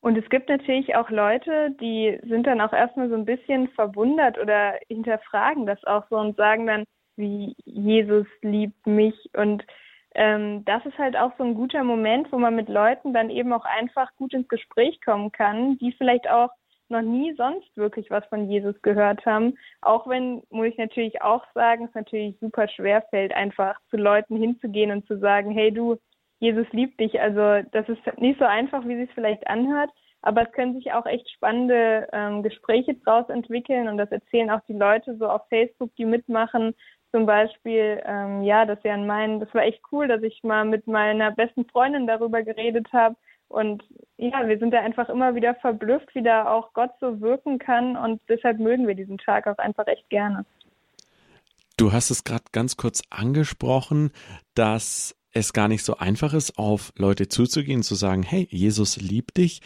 Und 0.00 0.16
es 0.16 0.28
gibt 0.30 0.48
natürlich 0.48 0.94
auch 0.94 1.10
Leute, 1.10 1.72
die 1.80 2.18
sind 2.22 2.46
dann 2.46 2.60
auch 2.60 2.72
erstmal 2.72 3.08
so 3.08 3.16
ein 3.16 3.24
bisschen 3.24 3.68
verwundert 3.68 4.38
oder 4.38 4.78
hinterfragen 4.88 5.66
das 5.66 5.82
auch 5.84 6.04
so 6.08 6.16
und 6.16 6.36
sagen 6.36 6.66
dann, 6.66 6.84
wie 7.16 7.54
Jesus 7.64 8.26
liebt 8.42 8.86
mich 8.86 9.14
und 9.34 9.64
ähm, 10.14 10.64
das 10.64 10.84
ist 10.86 10.98
halt 10.98 11.16
auch 11.16 11.32
so 11.38 11.44
ein 11.44 11.54
guter 11.54 11.84
Moment, 11.84 12.32
wo 12.32 12.38
man 12.38 12.56
mit 12.56 12.68
Leuten 12.68 13.12
dann 13.12 13.30
eben 13.30 13.52
auch 13.52 13.64
einfach 13.64 14.14
gut 14.16 14.32
ins 14.34 14.48
Gespräch 14.48 15.00
kommen 15.04 15.32
kann, 15.32 15.78
die 15.78 15.92
vielleicht 15.92 16.28
auch 16.28 16.50
noch 16.90 17.02
nie 17.02 17.34
sonst 17.36 17.76
wirklich 17.76 18.10
was 18.10 18.24
von 18.26 18.50
Jesus 18.50 18.80
gehört 18.82 19.24
haben. 19.26 19.54
Auch 19.82 20.06
wenn, 20.06 20.42
muss 20.50 20.68
ich 20.68 20.78
natürlich 20.78 21.20
auch 21.22 21.44
sagen, 21.54 21.84
es 21.84 21.94
natürlich 21.94 22.36
super 22.40 22.68
schwer 22.68 23.02
fällt, 23.10 23.34
einfach 23.34 23.78
zu 23.90 23.96
Leuten 23.96 24.36
hinzugehen 24.36 24.90
und 24.90 25.06
zu 25.06 25.18
sagen, 25.18 25.50
hey 25.50 25.70
du, 25.70 25.98
Jesus 26.40 26.66
liebt 26.72 26.98
dich. 27.00 27.20
Also 27.20 27.68
das 27.72 27.88
ist 27.88 28.00
nicht 28.18 28.38
so 28.38 28.44
einfach, 28.44 28.86
wie 28.86 28.96
sich 28.96 29.10
vielleicht 29.14 29.46
anhört. 29.46 29.90
Aber 30.20 30.42
es 30.42 30.52
können 30.52 30.74
sich 30.74 30.92
auch 30.92 31.06
echt 31.06 31.30
spannende 31.30 32.08
ähm, 32.12 32.42
Gespräche 32.42 32.94
draus 32.94 33.28
entwickeln 33.28 33.86
und 33.86 33.98
das 33.98 34.10
erzählen 34.10 34.50
auch 34.50 34.60
die 34.66 34.72
Leute 34.72 35.16
so 35.16 35.28
auf 35.28 35.42
Facebook, 35.48 35.94
die 35.96 36.06
mitmachen, 36.06 36.74
zum 37.12 37.26
Beispiel, 37.26 38.02
ähm, 38.04 38.42
ja, 38.42 38.66
dass 38.66 38.78
ja 38.84 38.94
in 38.94 39.06
meinen, 39.06 39.40
das 39.40 39.52
war 39.54 39.62
echt 39.62 39.80
cool, 39.92 40.08
dass 40.08 40.22
ich 40.22 40.42
mal 40.42 40.64
mit 40.64 40.86
meiner 40.86 41.30
besten 41.30 41.64
Freundin 41.66 42.06
darüber 42.06 42.42
geredet 42.42 42.86
habe. 42.92 43.16
Und 43.48 43.82
ja, 44.18 44.46
wir 44.46 44.58
sind 44.58 44.72
da 44.72 44.80
einfach 44.80 45.08
immer 45.08 45.34
wieder 45.34 45.54
verblüfft, 45.54 46.14
wie 46.14 46.22
da 46.22 46.50
auch 46.50 46.74
Gott 46.74 46.90
so 47.00 47.20
wirken 47.20 47.58
kann. 47.58 47.96
Und 47.96 48.20
deshalb 48.28 48.58
mögen 48.58 48.86
wir 48.86 48.94
diesen 48.94 49.16
Tag 49.16 49.46
auch 49.46 49.56
einfach 49.58 49.86
echt 49.86 50.08
gerne. 50.10 50.44
Du 51.78 51.92
hast 51.92 52.10
es 52.10 52.24
gerade 52.24 52.44
ganz 52.52 52.76
kurz 52.76 53.02
angesprochen, 53.08 54.10
dass 54.54 55.16
es 55.32 55.52
gar 55.52 55.68
nicht 55.68 55.84
so 55.84 55.96
einfach 55.96 56.34
ist, 56.34 56.58
auf 56.58 56.92
Leute 56.96 57.28
zuzugehen, 57.28 57.82
zu 57.82 57.94
sagen, 57.94 58.22
hey, 58.22 58.46
Jesus 58.50 58.96
liebt 58.96 59.36
dich. 59.38 59.62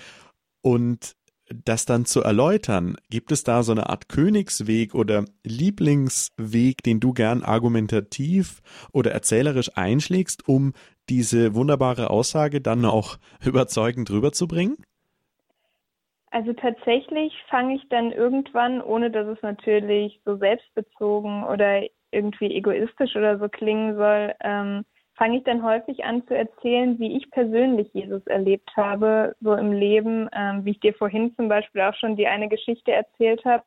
Und 0.61 1.17
das 1.49 1.87
dann 1.87 2.05
zu 2.05 2.23
erläutern, 2.23 2.97
gibt 3.11 3.33
es 3.33 3.45
da 3.45 3.63
so 3.63 3.73
eine 3.73 3.89
Art 3.89 4.09
Königsweg 4.09 4.95
oder 4.95 5.25
Lieblingsweg, 5.45 6.83
den 6.83 7.01
du 7.01 7.13
gern 7.13 7.43
argumentativ 7.43 8.61
oder 8.93 9.13
erzählerisch 9.13 9.71
einschlägst, 9.75 10.49
um 10.49 10.73
diese 11.09 11.55
wunderbare 11.55 12.11
Aussage 12.11 12.61
dann 12.61 12.85
auch 12.85 13.17
überzeugend 13.45 14.11
rüberzubringen? 14.11 14.77
Also 16.31 16.55
tatsächlich 16.55 17.35
fange 17.49 17.77
ich 17.77 17.87
dann 17.91 18.11
irgendwann, 18.11 18.81
ohne 18.81 19.11
dass 19.11 19.27
es 19.27 19.43
natürlich 19.43 20.19
so 20.25 20.37
selbstbezogen 20.37 21.45
oder 21.45 21.83
irgendwie 22.11 22.55
egoistisch 22.55 23.17
oder 23.17 23.39
so 23.39 23.49
klingen 23.49 23.97
soll, 23.97 24.35
ähm, 24.41 24.85
fange 25.23 25.38
ich 25.38 25.45
dann 25.45 25.62
häufig 25.62 26.05
an 26.05 26.26
zu 26.26 26.37
erzählen, 26.37 26.99
wie 26.99 27.17
ich 27.17 27.31
persönlich 27.31 27.88
Jesus 27.93 28.26
erlebt 28.26 28.69
habe, 28.76 29.37
so 29.41 29.55
im 29.55 29.71
Leben, 29.71 30.29
ähm, 30.33 30.64
wie 30.64 30.73
ich 30.73 30.81
dir 30.81 30.95
vorhin 30.95 31.33
zum 31.37 31.49
Beispiel 31.49 31.83
auch 31.83 31.95
schon 31.95 32.17
die 32.17 32.26
eine 32.26 32.49
Geschichte 32.49 32.91
erzählt 32.91 33.45
habe, 33.45 33.62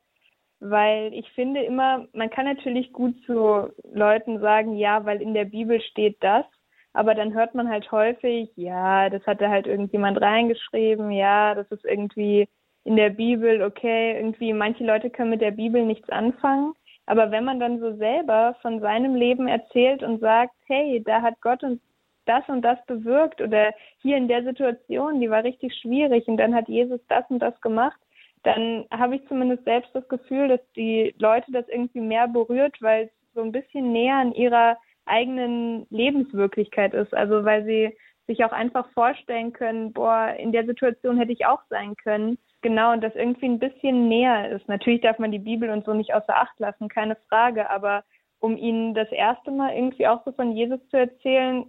weil 0.60 1.14
ich 1.14 1.26
finde 1.30 1.62
immer, 1.62 2.08
man 2.12 2.28
kann 2.28 2.44
natürlich 2.44 2.92
gut 2.92 3.14
zu 3.24 3.70
Leuten 3.90 4.38
sagen, 4.40 4.76
ja, 4.76 5.06
weil 5.06 5.22
in 5.22 5.32
der 5.32 5.46
Bibel 5.46 5.80
steht 5.80 6.18
das, 6.20 6.44
aber 6.92 7.14
dann 7.14 7.32
hört 7.32 7.54
man 7.54 7.70
halt 7.70 7.90
häufig, 7.90 8.50
ja, 8.56 9.08
das 9.08 9.26
hat 9.26 9.40
da 9.40 9.48
halt 9.48 9.66
irgendjemand 9.66 10.20
reingeschrieben, 10.20 11.10
ja, 11.10 11.54
das 11.54 11.70
ist 11.70 11.86
irgendwie 11.86 12.48
in 12.84 12.96
der 12.96 13.08
Bibel, 13.08 13.62
okay, 13.62 14.14
irgendwie 14.14 14.52
manche 14.52 14.84
Leute 14.84 15.08
können 15.08 15.30
mit 15.30 15.40
der 15.40 15.52
Bibel 15.52 15.86
nichts 15.86 16.10
anfangen. 16.10 16.74
Aber 17.06 17.30
wenn 17.30 17.44
man 17.44 17.60
dann 17.60 17.80
so 17.80 17.96
selber 17.96 18.56
von 18.62 18.80
seinem 18.80 19.14
Leben 19.14 19.48
erzählt 19.48 20.02
und 20.02 20.20
sagt, 20.20 20.54
hey, 20.66 21.02
da 21.04 21.22
hat 21.22 21.40
Gott 21.40 21.62
uns 21.62 21.80
das 22.26 22.42
und 22.48 22.62
das 22.62 22.84
bewirkt 22.86 23.40
oder 23.40 23.72
hier 24.02 24.16
in 24.16 24.28
der 24.28 24.42
Situation, 24.42 25.20
die 25.20 25.30
war 25.30 25.44
richtig 25.44 25.74
schwierig 25.76 26.26
und 26.26 26.36
dann 26.36 26.54
hat 26.54 26.68
Jesus 26.68 27.00
das 27.08 27.24
und 27.28 27.38
das 27.38 27.58
gemacht, 27.60 27.98
dann 28.42 28.84
habe 28.90 29.16
ich 29.16 29.26
zumindest 29.28 29.64
selbst 29.64 29.90
das 29.94 30.06
Gefühl, 30.08 30.48
dass 30.48 30.60
die 30.74 31.14
Leute 31.18 31.50
das 31.52 31.68
irgendwie 31.68 32.00
mehr 32.00 32.28
berührt, 32.28 32.76
weil 32.80 33.04
es 33.04 33.10
so 33.34 33.42
ein 33.42 33.52
bisschen 33.52 33.92
näher 33.92 34.16
an 34.16 34.32
ihrer 34.32 34.76
eigenen 35.04 35.86
Lebenswirklichkeit 35.90 36.94
ist. 36.94 37.14
Also 37.14 37.44
weil 37.44 37.64
sie 37.64 37.96
sich 38.26 38.44
auch 38.44 38.52
einfach 38.52 38.88
vorstellen 38.92 39.52
können, 39.52 39.92
boah, 39.92 40.34
in 40.38 40.52
der 40.52 40.66
Situation 40.66 41.18
hätte 41.18 41.32
ich 41.32 41.46
auch 41.46 41.60
sein 41.70 41.94
können. 41.96 42.38
Genau, 42.66 42.92
und 42.92 43.00
das 43.00 43.14
irgendwie 43.14 43.46
ein 43.46 43.60
bisschen 43.60 44.08
näher 44.08 44.50
ist. 44.50 44.66
Natürlich 44.66 45.00
darf 45.00 45.20
man 45.20 45.30
die 45.30 45.38
Bibel 45.38 45.70
und 45.70 45.84
so 45.84 45.94
nicht 45.94 46.12
außer 46.12 46.36
Acht 46.36 46.58
lassen, 46.58 46.88
keine 46.88 47.14
Frage, 47.28 47.70
aber 47.70 48.02
um 48.40 48.56
ihnen 48.56 48.92
das 48.92 49.08
erste 49.12 49.52
Mal 49.52 49.72
irgendwie 49.76 50.08
auch 50.08 50.24
so 50.24 50.32
von 50.32 50.50
Jesus 50.50 50.80
zu 50.90 50.96
erzählen, 50.96 51.64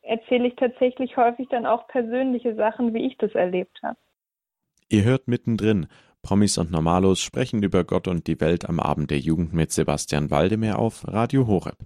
erzähle 0.00 0.48
ich 0.48 0.56
tatsächlich 0.56 1.18
häufig 1.18 1.48
dann 1.50 1.66
auch 1.66 1.86
persönliche 1.88 2.54
Sachen, 2.54 2.94
wie 2.94 3.06
ich 3.06 3.18
das 3.18 3.34
erlebt 3.34 3.78
habe. 3.82 3.98
Ihr 4.88 5.04
hört 5.04 5.28
mittendrin. 5.28 5.86
Promis 6.22 6.56
und 6.56 6.70
Normalos 6.70 7.20
sprechen 7.20 7.62
über 7.62 7.84
Gott 7.84 8.08
und 8.08 8.26
die 8.26 8.40
Welt 8.40 8.66
am 8.70 8.80
Abend 8.80 9.10
der 9.10 9.18
Jugend 9.18 9.52
mit 9.52 9.70
Sebastian 9.70 10.30
Waldemar 10.30 10.78
auf 10.78 11.06
Radio 11.06 11.46
Horeb. 11.46 11.76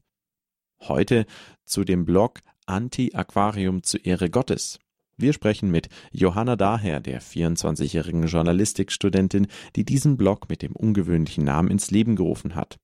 Heute 0.82 1.26
zu 1.64 1.82
dem 1.82 2.04
Blog 2.04 2.38
Anti-Aquarium 2.66 3.82
zu 3.82 3.98
Ehre 3.98 4.30
Gottes. 4.30 4.78
Wir 5.22 5.32
sprechen 5.32 5.70
mit 5.70 5.88
Johanna 6.10 6.56
Daher, 6.56 6.98
der 6.98 7.22
24-jährigen 7.22 8.26
Journalistikstudentin, 8.26 9.46
die 9.76 9.84
diesen 9.84 10.16
Blog 10.16 10.48
mit 10.48 10.62
dem 10.62 10.72
ungewöhnlichen 10.72 11.44
Namen 11.44 11.70
ins 11.70 11.92
Leben 11.92 12.16
gerufen 12.16 12.56
hat. 12.56 12.80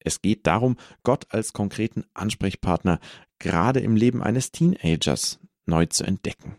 Es 0.00 0.20
geht 0.20 0.48
darum, 0.48 0.76
Gott 1.04 1.26
als 1.28 1.52
konkreten 1.52 2.02
Ansprechpartner 2.14 2.98
gerade 3.38 3.78
im 3.78 3.94
Leben 3.94 4.24
eines 4.24 4.50
Teenagers 4.50 5.38
neu 5.66 5.86
zu 5.86 6.02
entdecken. 6.02 6.56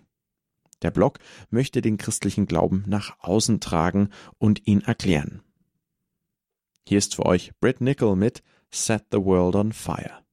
Der 0.83 0.91
Blog 0.91 1.19
möchte 1.49 1.81
den 1.81 1.97
christlichen 1.97 2.45
Glauben 2.45 2.85
nach 2.87 3.19
außen 3.19 3.59
tragen 3.59 4.11
und 4.37 4.65
ihn 4.67 4.79
erklären. 4.79 5.41
Hier 6.87 6.97
ist 6.97 7.15
für 7.15 7.25
euch 7.25 7.51
Britt 7.59 7.81
Nickel 7.81 8.15
mit 8.15 8.41
Set 8.71 9.03
the 9.11 9.17
World 9.17 9.55
on 9.55 9.73
Fire. 9.73 10.23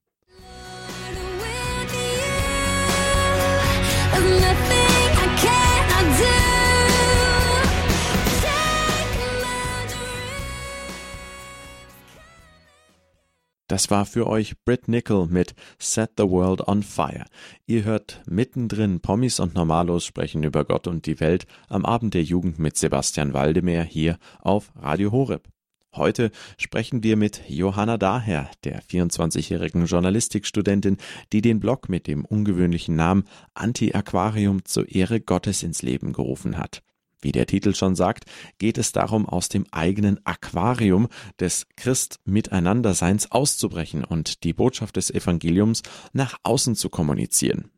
Das 13.67 13.91
war 13.91 14.05
für 14.05 14.27
euch 14.27 14.55
Britt 14.63 14.87
Nickel 14.87 15.27
mit 15.27 15.53
Set 15.77 16.11
the 16.17 16.23
World 16.23 16.65
on 16.69 16.83
Fire. 16.83 17.25
Ihr 17.65 17.83
hört 17.83 18.21
mittendrin 18.25 19.01
Pommis 19.01 19.41
und 19.41 19.55
Normalos 19.55 20.05
sprechen 20.05 20.43
über 20.43 20.63
Gott 20.63 20.87
und 20.87 21.05
die 21.05 21.19
Welt 21.19 21.45
am 21.67 21.83
Abend 21.83 22.13
der 22.13 22.23
Jugend 22.23 22.59
mit 22.59 22.77
Sebastian 22.77 23.33
Waldemeyer 23.33 23.83
hier 23.83 24.19
auf 24.39 24.71
Radio 24.77 25.11
Horeb. 25.11 25.49
Heute 25.93 26.31
sprechen 26.57 27.03
wir 27.03 27.17
mit 27.17 27.41
Johanna 27.49 27.97
Daher, 27.97 28.49
der 28.63 28.81
24-jährigen 28.83 29.85
Journalistikstudentin, 29.85 30.95
die 31.33 31.41
den 31.41 31.59
Blog 31.59 31.89
mit 31.89 32.07
dem 32.07 32.23
ungewöhnlichen 32.23 32.95
Namen 32.95 33.25
Anti-Aquarium 33.53 34.63
zur 34.63 34.87
Ehre 34.89 35.19
Gottes 35.19 35.63
ins 35.63 35.81
Leben 35.81 36.13
gerufen 36.13 36.57
hat. 36.57 36.83
Wie 37.27 37.33
der 37.33 37.45
Titel 37.45 37.75
schon 37.75 37.93
sagt, 37.93 38.23
geht 38.57 38.77
es 38.77 38.93
darum, 38.93 39.25
aus 39.25 39.49
dem 39.49 39.65
eigenen 39.71 40.17
Aquarium 40.25 41.09
des 41.41 41.67
Christ-Miteinanderseins 41.75 43.33
auszubrechen 43.33 44.05
und 44.05 44.45
die 44.45 44.53
Botschaft 44.53 44.95
des 44.95 45.11
Evangeliums 45.11 45.81
nach 46.13 46.37
außen 46.43 46.75
zu 46.75 46.89
kommunizieren. 46.89 47.69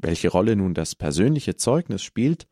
Welche 0.00 0.30
Rolle 0.30 0.56
nun 0.56 0.72
das 0.72 0.94
persönliche 0.94 1.56
Zeugnis 1.56 2.02
spielt, 2.02 2.46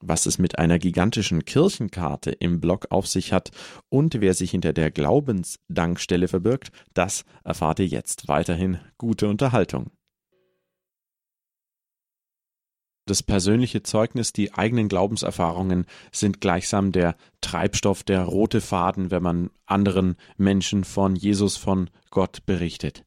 was 0.00 0.26
es 0.26 0.38
mit 0.38 0.56
einer 0.56 0.78
gigantischen 0.78 1.44
Kirchenkarte 1.44 2.30
im 2.30 2.60
Blog 2.60 2.86
auf 2.90 3.08
sich 3.08 3.32
hat 3.32 3.50
und 3.88 4.20
wer 4.20 4.34
sich 4.34 4.52
hinter 4.52 4.72
der 4.72 4.92
Glaubensdankstelle 4.92 6.28
verbirgt, 6.28 6.70
das 6.94 7.24
erfahrt 7.42 7.80
ihr 7.80 7.88
jetzt 7.88 8.28
weiterhin 8.28 8.78
gute 8.98 9.26
Unterhaltung. 9.26 9.90
Das 13.08 13.22
persönliche 13.22 13.82
Zeugnis, 13.82 14.34
die 14.34 14.52
eigenen 14.52 14.88
Glaubenserfahrungen 14.88 15.86
sind 16.12 16.42
gleichsam 16.42 16.92
der 16.92 17.14
Treibstoff, 17.40 18.02
der 18.02 18.24
rote 18.24 18.60
Faden, 18.60 19.10
wenn 19.10 19.22
man 19.22 19.50
anderen 19.64 20.16
Menschen 20.36 20.84
von 20.84 21.16
Jesus, 21.16 21.56
von 21.56 21.88
Gott 22.10 22.44
berichtet. 22.44 23.06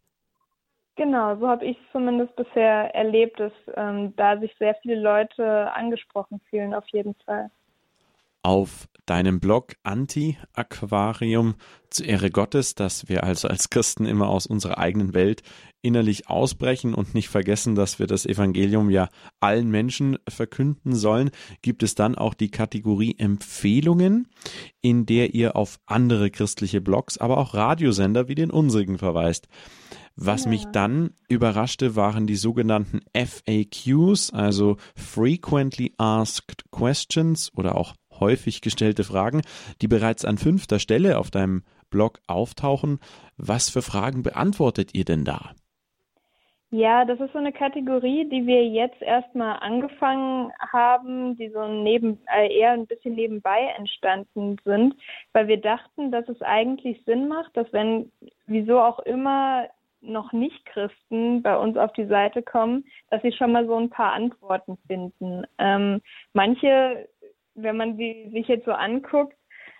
Genau, 0.95 1.35
so 1.37 1.47
habe 1.47 1.65
ich 1.65 1.77
es 1.77 1.91
zumindest 1.91 2.35
bisher 2.35 2.95
erlebt, 2.95 3.39
dass 3.39 3.53
ähm, 3.75 4.15
da 4.15 4.39
sich 4.39 4.55
sehr 4.57 4.73
viele 4.81 4.99
Leute 4.99 5.71
angesprochen 5.71 6.41
fühlen, 6.49 6.73
auf 6.73 6.87
jeden 6.91 7.13
Fall. 7.23 7.51
Auf 8.43 8.87
deinem 9.05 9.39
Blog 9.39 9.73
Anti-Aquarium 9.83 11.55
zur 11.89 12.05
Ehre 12.05 12.29
Gottes, 12.31 12.75
dass 12.75 13.09
wir 13.09 13.23
also 13.23 13.47
als 13.47 13.69
Christen 13.69 14.05
immer 14.05 14.29
aus 14.29 14.47
unserer 14.47 14.77
eigenen 14.77 15.13
Welt 15.13 15.41
innerlich 15.81 16.29
ausbrechen 16.29 16.93
und 16.93 17.13
nicht 17.13 17.29
vergessen, 17.29 17.75
dass 17.75 17.99
wir 17.99 18.07
das 18.07 18.25
Evangelium 18.25 18.89
ja 18.89 19.09
allen 19.39 19.69
Menschen 19.69 20.17
verkünden 20.29 20.95
sollen, 20.95 21.31
gibt 21.61 21.83
es 21.83 21.95
dann 21.95 22.15
auch 22.15 22.33
die 22.33 22.51
Kategorie 22.51 23.15
Empfehlungen, 23.17 24.27
in 24.81 25.05
der 25.05 25.33
ihr 25.33 25.55
auf 25.55 25.79
andere 25.85 26.29
christliche 26.29 26.81
Blogs, 26.81 27.17
aber 27.17 27.37
auch 27.37 27.53
Radiosender 27.53 28.27
wie 28.27 28.35
den 28.35 28.51
unsrigen 28.51 28.97
verweist. 28.97 29.47
Was 30.15 30.45
mich 30.45 30.65
dann 30.71 31.11
überraschte, 31.29 31.95
waren 31.95 32.27
die 32.27 32.35
sogenannten 32.35 32.99
FAQs, 33.13 34.31
also 34.31 34.77
Frequently 34.95 35.93
Asked 35.97 36.65
Questions 36.71 37.51
oder 37.55 37.75
auch 37.75 37.95
häufig 38.21 38.61
gestellte 38.61 39.03
Fragen, 39.03 39.41
die 39.81 39.89
bereits 39.89 40.23
an 40.23 40.37
fünfter 40.37 40.79
Stelle 40.79 41.19
auf 41.19 41.29
deinem 41.29 41.63
Blog 41.89 42.19
auftauchen. 42.27 42.99
Was 43.35 43.69
für 43.69 43.81
Fragen 43.81 44.23
beantwortet 44.23 44.91
ihr 44.93 45.03
denn 45.03 45.25
da? 45.25 45.51
Ja, 46.73 47.03
das 47.03 47.19
ist 47.19 47.33
so 47.33 47.39
eine 47.39 47.51
Kategorie, 47.51 48.29
die 48.29 48.47
wir 48.47 48.65
jetzt 48.65 49.01
erstmal 49.01 49.59
angefangen 49.59 50.53
haben, 50.71 51.35
die 51.35 51.49
so 51.49 51.67
neben, 51.67 52.17
äh, 52.33 52.47
eher 52.47 52.71
ein 52.71 52.87
bisschen 52.87 53.15
nebenbei 53.15 53.73
entstanden 53.77 54.55
sind, 54.63 54.95
weil 55.33 55.49
wir 55.49 55.59
dachten, 55.59 56.13
dass 56.13 56.29
es 56.29 56.41
eigentlich 56.41 57.03
Sinn 57.03 57.27
macht, 57.27 57.57
dass 57.57 57.67
wenn, 57.73 58.09
wieso 58.47 58.79
auch 58.79 58.99
immer, 58.99 59.67
noch 59.99 60.31
nicht 60.31 60.65
Christen 60.65 61.41
bei 61.41 61.55
uns 61.57 61.77
auf 61.77 61.93
die 61.93 62.07
Seite 62.07 62.41
kommen, 62.41 62.85
dass 63.09 63.21
sie 63.21 63.31
schon 63.31 63.51
mal 63.51 63.65
so 63.67 63.75
ein 63.75 63.89
paar 63.89 64.13
Antworten 64.13 64.77
finden. 64.87 65.45
Ähm, 65.59 66.01
manche, 66.33 67.07
wenn 67.63 67.77
man 67.77 67.97
sie 67.97 68.29
sich 68.31 68.47
jetzt 68.47 68.65
so 68.65 68.71
anguckt, 68.71 69.35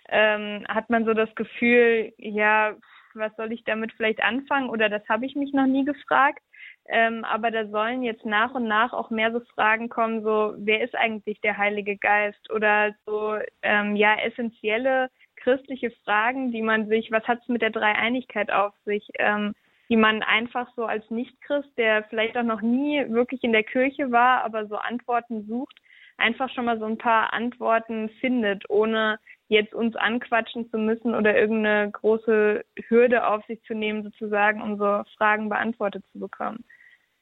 ähm, 0.08 0.64
hat 0.68 0.90
man 0.90 1.04
so 1.04 1.14
das 1.14 1.34
Gefühl, 1.34 2.12
ja, 2.18 2.74
was 3.14 3.34
soll 3.36 3.52
ich 3.52 3.64
damit 3.64 3.92
vielleicht 3.92 4.22
anfangen 4.22 4.70
oder 4.70 4.88
das 4.88 5.06
habe 5.08 5.26
ich 5.26 5.34
mich 5.34 5.52
noch 5.52 5.66
nie 5.66 5.84
gefragt. 5.84 6.40
Ähm, 6.88 7.24
aber 7.24 7.50
da 7.50 7.66
sollen 7.68 8.02
jetzt 8.02 8.24
nach 8.24 8.54
und 8.54 8.66
nach 8.66 8.92
auch 8.92 9.10
mehr 9.10 9.30
so 9.30 9.40
Fragen 9.54 9.88
kommen, 9.88 10.22
so 10.22 10.54
wer 10.58 10.82
ist 10.82 10.96
eigentlich 10.96 11.40
der 11.40 11.56
Heilige 11.56 11.96
Geist 11.96 12.50
oder 12.50 12.92
so 13.06 13.36
ähm, 13.62 13.94
ja 13.94 14.16
essentielle 14.16 15.08
christliche 15.36 15.90
Fragen, 16.04 16.50
die 16.50 16.62
man 16.62 16.88
sich, 16.88 17.10
was 17.12 17.24
hat 17.24 17.40
es 17.42 17.48
mit 17.48 17.62
der 17.62 17.70
Dreieinigkeit 17.70 18.50
auf 18.50 18.74
sich, 18.84 19.08
ähm, 19.18 19.54
die 19.88 19.96
man 19.96 20.22
einfach 20.22 20.68
so 20.74 20.84
als 20.84 21.08
Nichtchrist, 21.10 21.68
der 21.76 22.04
vielleicht 22.04 22.36
auch 22.36 22.44
noch 22.44 22.62
nie 22.62 23.04
wirklich 23.10 23.44
in 23.44 23.52
der 23.52 23.64
Kirche 23.64 24.10
war, 24.10 24.44
aber 24.44 24.66
so 24.66 24.76
Antworten 24.76 25.46
sucht, 25.46 25.78
einfach 26.18 26.50
schon 26.50 26.64
mal 26.64 26.78
so 26.78 26.84
ein 26.84 26.98
paar 26.98 27.32
Antworten 27.32 28.10
findet, 28.20 28.68
ohne 28.70 29.18
jetzt 29.48 29.74
uns 29.74 29.94
anquatschen 29.96 30.70
zu 30.70 30.78
müssen 30.78 31.14
oder 31.14 31.36
irgendeine 31.36 31.90
große 31.90 32.64
Hürde 32.88 33.26
auf 33.26 33.44
sich 33.46 33.62
zu 33.64 33.74
nehmen, 33.74 34.02
sozusagen, 34.02 34.62
um 34.62 34.78
so 34.78 35.02
Fragen 35.16 35.48
beantwortet 35.48 36.04
zu 36.12 36.18
bekommen. 36.18 36.64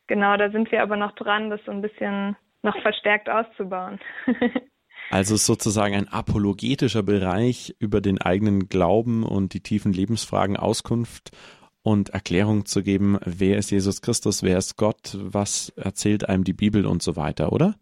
Genau, 0.06 0.36
da 0.36 0.50
sind 0.50 0.70
wir 0.70 0.82
aber 0.82 0.96
noch 0.96 1.12
dran, 1.12 1.50
das 1.50 1.60
so 1.64 1.72
ein 1.72 1.82
bisschen 1.82 2.36
noch 2.62 2.80
verstärkt 2.82 3.28
auszubauen. 3.28 4.00
Also 5.12 5.34
sozusagen 5.34 5.96
ein 5.96 6.06
apologetischer 6.06 7.02
Bereich 7.02 7.74
über 7.80 8.00
den 8.00 8.20
eigenen 8.20 8.68
Glauben 8.68 9.24
und 9.24 9.54
die 9.54 9.60
tiefen 9.60 9.92
Lebensfragen 9.92 10.56
Auskunft 10.56 11.32
und 11.82 12.10
Erklärung 12.10 12.64
zu 12.64 12.84
geben, 12.84 13.18
wer 13.24 13.58
ist 13.58 13.72
Jesus 13.72 14.02
Christus, 14.02 14.44
wer 14.44 14.56
ist 14.56 14.76
Gott, 14.76 15.16
was 15.18 15.70
erzählt 15.70 16.28
einem 16.28 16.44
die 16.44 16.52
Bibel 16.52 16.86
und 16.86 17.02
so 17.02 17.16
weiter, 17.16 17.52
oder? 17.52 17.74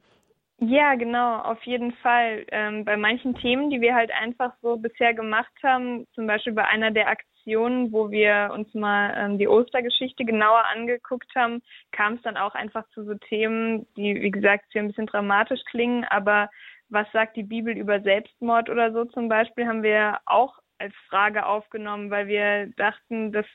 Ja, 0.60 0.96
genau, 0.96 1.38
auf 1.42 1.62
jeden 1.64 1.92
Fall. 1.94 2.44
Ähm, 2.50 2.84
bei 2.84 2.96
manchen 2.96 3.34
Themen, 3.36 3.70
die 3.70 3.80
wir 3.80 3.94
halt 3.94 4.10
einfach 4.10 4.52
so 4.60 4.76
bisher 4.76 5.14
gemacht 5.14 5.52
haben, 5.62 6.06
zum 6.14 6.26
Beispiel 6.26 6.52
bei 6.52 6.64
einer 6.66 6.90
der 6.90 7.08
Aktionen, 7.08 7.92
wo 7.92 8.10
wir 8.10 8.50
uns 8.52 8.72
mal 8.74 9.14
ähm, 9.16 9.38
die 9.38 9.46
Ostergeschichte 9.46 10.24
genauer 10.24 10.64
angeguckt 10.74 11.32
haben, 11.36 11.62
kam 11.92 12.14
es 12.14 12.22
dann 12.22 12.36
auch 12.36 12.54
einfach 12.56 12.84
zu 12.90 13.04
so 13.04 13.14
Themen, 13.14 13.86
die, 13.96 14.20
wie 14.20 14.30
gesagt, 14.32 14.64
hier 14.72 14.82
ein 14.82 14.88
bisschen 14.88 15.06
dramatisch 15.06 15.60
klingen, 15.70 16.04
aber 16.04 16.50
was 16.88 17.06
sagt 17.12 17.36
die 17.36 17.44
Bibel 17.44 17.76
über 17.76 18.00
Selbstmord 18.00 18.68
oder 18.68 18.92
so 18.92 19.04
zum 19.04 19.28
Beispiel, 19.28 19.66
haben 19.66 19.84
wir 19.84 20.18
auch 20.26 20.58
als 20.78 20.94
Frage 21.08 21.46
aufgenommen, 21.46 22.10
weil 22.10 22.26
wir 22.26 22.66
dachten, 22.76 23.30
dass 23.30 23.46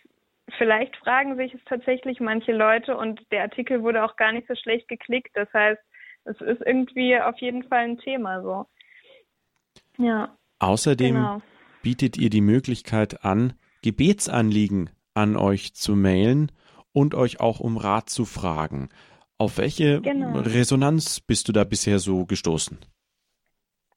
vielleicht 0.58 0.96
fragen 0.98 1.36
sich 1.36 1.54
es 1.54 1.64
tatsächlich 1.66 2.20
manche 2.22 2.54
Leute 2.54 2.96
und 2.96 3.20
der 3.32 3.42
Artikel 3.42 3.82
wurde 3.84 4.04
auch 4.06 4.16
gar 4.16 4.32
nicht 4.32 4.48
so 4.48 4.56
schlecht 4.56 4.88
geklickt. 4.88 5.32
Das 5.36 5.52
heißt, 5.54 5.82
es 6.26 6.40
ist 6.42 6.62
irgendwie 6.66 7.20
auf 7.20 7.38
jeden 7.40 7.64
Fall 7.64 7.86
ein 7.86 7.98
Thema 7.98 8.42
so. 8.42 8.66
Ja. 9.98 10.36
Außerdem 10.60 11.16
genau. 11.16 11.42
bietet 11.82 12.18
ihr 12.18 12.30
die 12.30 12.42
Möglichkeit 12.42 13.24
an, 13.26 13.54
Gebetsanliegen 13.82 14.90
an 15.14 15.36
euch 15.36 15.74
zu 15.74 15.96
mailen 15.96 16.52
und 16.94 17.16
euch 17.16 17.40
auch 17.40 17.60
um 17.60 17.78
Rat 17.78 18.10
zu 18.10 18.26
fragen. 18.26 18.90
Auf 19.38 19.58
welche 19.58 20.02
genau. 20.02 20.40
Resonanz 20.40 21.20
bist 21.20 21.48
du 21.48 21.52
da 21.52 21.64
bisher 21.64 22.00
so 22.00 22.26
gestoßen? 22.26 22.80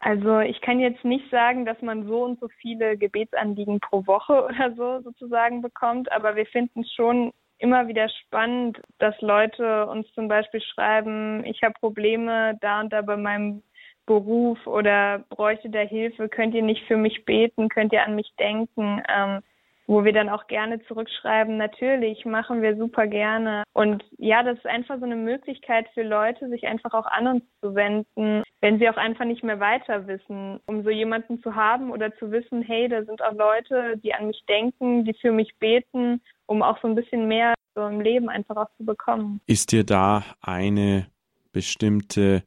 Also 0.01 0.41
ich 0.41 0.61
kann 0.61 0.79
jetzt 0.81 1.05
nicht 1.05 1.29
sagen, 1.31 1.65
dass 1.65 1.81
man 1.83 2.07
so 2.07 2.25
und 2.25 2.39
so 2.41 2.49
viele 2.61 2.97
Gebetsanliegen 2.97 3.81
pro 3.81 4.07
Woche 4.07 4.45
oder 4.49 4.75
so 4.75 5.01
sozusagen 5.03 5.63
bekommt, 5.63 6.11
aber 6.13 6.37
wir 6.37 6.47
finden 6.47 6.81
es 6.81 6.93
schon 6.93 7.33
immer 7.59 7.89
wieder 7.89 8.09
spannend, 8.09 8.81
dass 8.99 9.21
Leute 9.21 9.87
uns 9.87 10.07
zum 10.15 10.29
Beispiel 10.29 10.61
schreiben, 10.61 11.45
ich 11.45 11.63
habe 11.63 11.75
Probleme 11.81 12.59
da 12.61 12.81
und 12.81 12.93
da 12.93 13.03
bei 13.03 13.17
meinem 13.17 13.63
Beruf 14.07 14.67
oder 14.67 15.25
bräuchte 15.31 15.69
da 15.69 15.81
Hilfe, 15.81 16.29
könnt 16.29 16.55
ihr 16.55 16.63
nicht 16.63 16.87
für 16.87 16.97
mich 16.97 17.25
beten, 17.25 17.69
könnt 17.69 17.93
ihr 17.93 18.05
an 18.05 18.15
mich 18.15 18.33
denken. 18.39 19.03
Ähm, 19.09 19.43
wo 19.87 20.05
wir 20.05 20.13
dann 20.13 20.29
auch 20.29 20.47
gerne 20.47 20.83
zurückschreiben, 20.87 21.57
natürlich 21.57 22.25
machen 22.25 22.63
wir 22.63 22.77
super 22.77 23.07
gerne. 23.07 23.63
Und 23.73 24.05
ja, 24.19 24.43
das 24.43 24.59
ist 24.59 24.67
einfach 24.67 24.99
so 24.99 25.05
eine 25.05 25.17
Möglichkeit 25.17 25.87
für 25.95 26.03
Leute, 26.03 26.49
sich 26.49 26.67
einfach 26.67 26.93
auch 26.93 27.07
an 27.07 27.27
uns 27.27 27.45
zu 27.61 27.75
wenden, 27.75 28.43
wenn 28.61 28.79
sie 28.79 28.89
auch 28.89 28.97
einfach 28.97 29.25
nicht 29.25 29.45
mehr 29.45 29.61
weiter 29.61 30.07
wissen, 30.07 30.61
um 30.67 30.83
so 30.83 30.91
jemanden 30.91 31.41
zu 31.43 31.55
haben 31.55 31.91
oder 31.91 32.15
zu 32.17 32.31
wissen, 32.31 32.63
hey, 32.63 32.89
da 32.89 33.05
sind 33.05 33.23
auch 33.23 33.35
Leute, 33.35 33.97
die 34.03 34.13
an 34.13 34.27
mich 34.27 34.43
denken, 34.49 35.05
die 35.05 35.15
für 35.15 35.33
mich 35.33 35.57
beten, 35.59 36.21
um 36.47 36.63
auch 36.63 36.81
so 36.81 36.89
ein 36.89 36.95
bisschen 36.95 37.29
mehr 37.29 37.55
so 37.75 37.87
im 37.87 38.01
Leben 38.01 38.29
einfach 38.29 38.57
auch 38.57 38.71
zu 38.77 38.85
bekommen. 38.85 39.41
Ist 39.47 39.71
dir 39.71 39.85
da 39.85 40.25
eine 40.41 41.07
bestimmte 41.53 42.43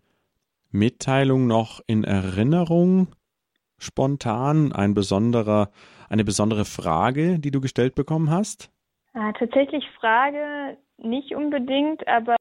Mitteilung 0.71 1.47
noch 1.47 1.81
in 1.87 2.03
Erinnerung? 2.03 3.07
Spontan 3.77 4.73
ein 4.73 4.93
besonderer 4.93 5.69
eine 6.09 6.23
besondere 6.23 6.65
Frage, 6.65 7.39
die 7.39 7.51
du 7.51 7.61
gestellt 7.61 7.95
bekommen 7.95 8.29
hast? 8.29 8.71
Ja, 9.13 9.31
tatsächlich 9.33 9.85
Frage 9.99 10.77
nicht 10.97 11.35
unbedingt, 11.35 12.07
aber 12.07 12.35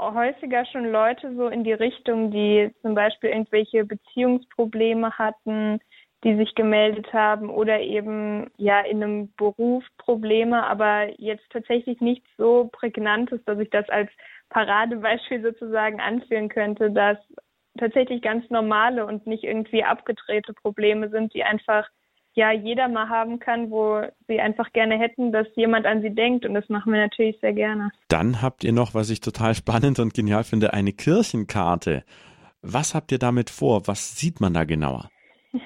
häufiger 0.00 0.66
schon 0.66 0.90
Leute 0.90 1.34
so 1.36 1.48
in 1.48 1.64
die 1.64 1.72
Richtung, 1.72 2.30
die 2.30 2.74
zum 2.82 2.94
Beispiel 2.94 3.30
irgendwelche 3.30 3.84
Beziehungsprobleme 3.84 5.12
hatten, 5.12 5.78
die 6.24 6.36
sich 6.36 6.54
gemeldet 6.54 7.12
haben 7.12 7.50
oder 7.50 7.80
eben 7.80 8.50
ja 8.56 8.80
in 8.80 9.02
einem 9.02 9.32
Beruf 9.36 9.84
Probleme, 9.98 10.64
aber 10.64 11.20
jetzt 11.20 11.44
tatsächlich 11.50 12.00
nichts 12.00 12.28
so 12.38 12.70
prägnantes, 12.72 13.44
dass 13.44 13.58
ich 13.58 13.70
das 13.70 13.88
als 13.90 14.10
Paradebeispiel 14.48 15.42
sozusagen 15.42 16.00
anführen 16.00 16.48
könnte, 16.48 16.90
dass 16.90 17.18
tatsächlich 17.78 18.22
ganz 18.22 18.48
normale 18.50 19.04
und 19.04 19.26
nicht 19.26 19.44
irgendwie 19.44 19.84
abgedrehte 19.84 20.54
Probleme 20.54 21.10
sind, 21.10 21.34
die 21.34 21.44
einfach 21.44 21.88
ja 22.34 22.52
jeder 22.52 22.88
mal 22.88 23.08
haben 23.08 23.38
kann, 23.38 23.70
wo 23.70 24.02
sie 24.28 24.40
einfach 24.40 24.72
gerne 24.72 24.98
hätten, 24.98 25.32
dass 25.32 25.46
jemand 25.54 25.86
an 25.86 26.02
sie 26.02 26.14
denkt 26.14 26.44
und 26.44 26.54
das 26.54 26.68
machen 26.68 26.92
wir 26.92 27.00
natürlich 27.00 27.38
sehr 27.40 27.52
gerne. 27.52 27.90
Dann 28.08 28.42
habt 28.42 28.64
ihr 28.64 28.72
noch, 28.72 28.94
was 28.94 29.10
ich 29.10 29.20
total 29.20 29.54
spannend 29.54 29.98
und 29.98 30.14
genial 30.14 30.44
finde, 30.44 30.72
eine 30.72 30.92
Kirchenkarte. 30.92 32.04
Was 32.62 32.94
habt 32.94 33.12
ihr 33.12 33.18
damit 33.18 33.50
vor? 33.50 33.86
Was 33.86 34.16
sieht 34.16 34.40
man 34.40 34.54
da 34.54 34.64
genauer? 34.64 35.10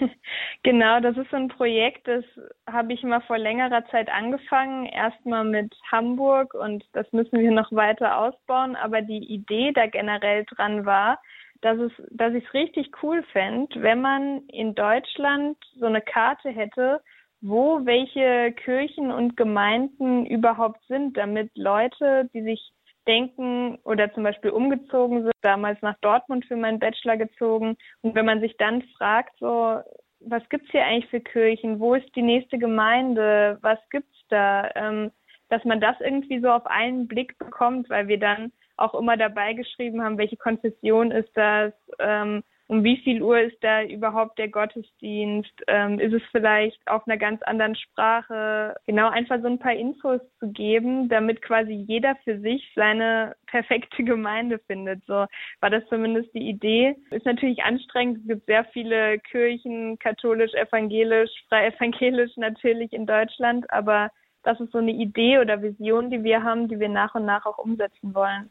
Genau, 0.64 1.00
das 1.00 1.16
ist 1.16 1.30
so 1.30 1.36
ein 1.36 1.48
Projekt, 1.48 2.08
das 2.08 2.24
habe 2.68 2.92
ich 2.92 3.02
mal 3.04 3.20
vor 3.22 3.38
längerer 3.38 3.86
Zeit 3.86 4.10
angefangen. 4.10 4.86
Erstmal 4.86 5.44
mit 5.44 5.72
Hamburg 5.90 6.52
und 6.52 6.84
das 6.92 7.10
müssen 7.12 7.38
wir 7.38 7.52
noch 7.52 7.70
weiter 7.70 8.18
ausbauen. 8.18 8.74
Aber 8.74 9.00
die 9.00 9.24
Idee 9.32 9.72
da 9.72 9.86
generell 9.86 10.44
dran 10.44 10.84
war, 10.84 11.20
dass 11.60 11.78
es, 11.78 11.92
dass 12.10 12.34
ich 12.34 12.44
es 12.44 12.54
richtig 12.54 12.90
cool 13.02 13.22
fände, 13.32 13.82
wenn 13.82 14.00
man 14.00 14.42
in 14.48 14.74
Deutschland 14.74 15.56
so 15.76 15.86
eine 15.86 16.00
Karte 16.00 16.50
hätte, 16.50 17.00
wo 17.40 17.84
welche 17.84 18.52
Kirchen 18.52 19.10
und 19.12 19.36
Gemeinden 19.36 20.26
überhaupt 20.26 20.80
sind, 20.88 21.16
damit 21.16 21.50
Leute, 21.56 22.28
die 22.34 22.42
sich 22.42 22.72
denken 23.06 23.78
oder 23.84 24.12
zum 24.12 24.22
Beispiel 24.22 24.50
umgezogen 24.50 25.22
sind, 25.22 25.32
damals 25.40 25.80
nach 25.82 25.96
Dortmund 26.00 26.44
für 26.46 26.56
meinen 26.56 26.78
Bachelor 26.78 27.16
gezogen. 27.16 27.76
Und 28.02 28.14
wenn 28.14 28.26
man 28.26 28.40
sich 28.40 28.56
dann 28.58 28.82
fragt, 28.96 29.38
so, 29.38 29.80
was 30.20 30.46
gibt's 30.50 30.70
hier 30.70 30.84
eigentlich 30.84 31.10
für 31.10 31.20
Kirchen? 31.20 31.80
Wo 31.80 31.94
ist 31.94 32.14
die 32.14 32.22
nächste 32.22 32.58
Gemeinde? 32.58 33.58
Was 33.62 33.78
gibt's 33.90 34.18
da? 34.28 34.70
Ähm, 34.74 35.10
dass 35.48 35.64
man 35.64 35.80
das 35.80 35.96
irgendwie 36.00 36.40
so 36.40 36.50
auf 36.50 36.66
einen 36.66 37.08
Blick 37.08 37.38
bekommt, 37.38 37.88
weil 37.88 38.08
wir 38.08 38.18
dann 38.18 38.52
auch 38.78 38.94
immer 38.94 39.16
dabei 39.16 39.54
geschrieben 39.54 40.02
haben, 40.02 40.18
welche 40.18 40.36
Konfession 40.36 41.10
ist 41.10 41.30
das, 41.34 41.72
ähm, 41.98 42.42
um 42.68 42.84
wie 42.84 42.98
viel 42.98 43.22
Uhr 43.22 43.40
ist 43.40 43.56
da 43.62 43.82
überhaupt 43.82 44.38
der 44.38 44.48
Gottesdienst, 44.48 45.52
ähm, 45.68 45.98
ist 45.98 46.12
es 46.12 46.22
vielleicht 46.30 46.78
auf 46.86 47.06
einer 47.06 47.16
ganz 47.16 47.42
anderen 47.42 47.74
Sprache, 47.74 48.76
genau 48.86 49.08
einfach 49.08 49.40
so 49.40 49.46
ein 49.48 49.58
paar 49.58 49.72
Infos 49.72 50.20
zu 50.38 50.52
geben, 50.52 51.08
damit 51.08 51.40
quasi 51.40 51.72
jeder 51.72 52.14
für 52.24 52.38
sich 52.40 52.70
seine 52.76 53.34
perfekte 53.46 54.04
Gemeinde 54.04 54.58
findet. 54.66 55.02
So 55.06 55.24
war 55.60 55.70
das 55.70 55.82
zumindest 55.88 56.32
die 56.34 56.46
Idee. 56.46 56.94
Ist 57.10 57.24
natürlich 57.24 57.62
anstrengend, 57.64 58.18
es 58.18 58.28
gibt 58.28 58.46
sehr 58.46 58.64
viele 58.66 59.18
Kirchen, 59.20 59.98
katholisch, 59.98 60.52
evangelisch, 60.52 61.30
frei 61.48 61.68
evangelisch 61.68 62.36
natürlich 62.36 62.92
in 62.92 63.06
Deutschland, 63.06 63.64
aber 63.70 64.10
das 64.42 64.60
ist 64.60 64.72
so 64.72 64.78
eine 64.78 64.92
Idee 64.92 65.38
oder 65.38 65.62
Vision, 65.62 66.10
die 66.10 66.22
wir 66.22 66.42
haben, 66.42 66.68
die 66.68 66.78
wir 66.78 66.88
nach 66.88 67.14
und 67.14 67.24
nach 67.24 67.46
auch 67.46 67.58
umsetzen 67.58 68.14
wollen 68.14 68.50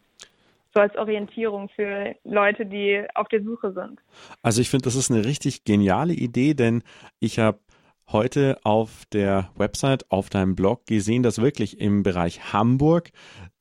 so 0.78 0.82
als 0.82 0.96
Orientierung 0.96 1.70
für 1.70 2.14
Leute, 2.24 2.66
die 2.68 3.04
auf 3.16 3.28
der 3.30 3.44
Suche 3.44 3.74
sind. 3.74 4.00
Also 4.44 4.62
ich 4.62 4.70
finde, 4.70 4.84
das 4.84 4.96
ist 4.96 5.10
eine 5.10 5.26
richtig 5.26 5.64
geniale 5.64 6.14
Idee, 6.14 6.54
denn 6.54 6.84
ich 7.20 7.40
habe 7.40 7.60
heute 8.10 8.60
auf 8.64 9.04
der 9.12 9.50
Website, 9.56 10.10
auf 10.12 10.30
deinem 10.30 10.56
Blog 10.56 10.86
gesehen, 10.86 11.24
dass 11.24 11.42
wirklich 11.42 11.80
im 11.82 12.04
Bereich 12.04 12.54
Hamburg 12.54 13.10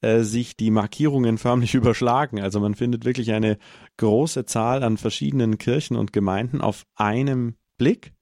äh, 0.03 0.21
sich 0.21 0.57
die 0.57 0.71
Markierungen 0.71 1.39
förmlich 1.39 1.75
überschlagen. 1.75 2.41
Also 2.41 2.61
man 2.61 2.75
findet 2.75 3.05
wirklich 3.05 3.33
eine 3.33 3.57
große 3.97 4.45
Zahl 4.45 4.83
an 4.83 4.99
verschiedenen 4.99 5.59
Kirchen 5.59 5.97
und 5.97 6.13
Gemeinden 6.13 6.61
auf 6.61 6.85
einem 6.97 7.57
Blick 7.79 8.13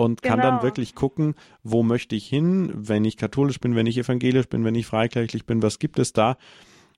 und 0.00 0.22
kann 0.22 0.40
genau. 0.40 0.50
dann 0.50 0.62
wirklich 0.62 0.94
gucken, 0.94 1.34
wo 1.62 1.82
möchte 1.82 2.16
ich 2.16 2.26
hin, 2.26 2.72
wenn 2.74 3.04
ich 3.04 3.16
katholisch 3.16 3.60
bin, 3.60 3.76
wenn 3.76 3.86
ich 3.86 3.98
evangelisch 3.98 4.48
bin, 4.48 4.64
wenn 4.64 4.74
ich 4.74 4.86
freikirchlich 4.86 5.44
bin, 5.44 5.62
was 5.62 5.78
gibt 5.78 5.98
es 5.98 6.12
da? 6.12 6.36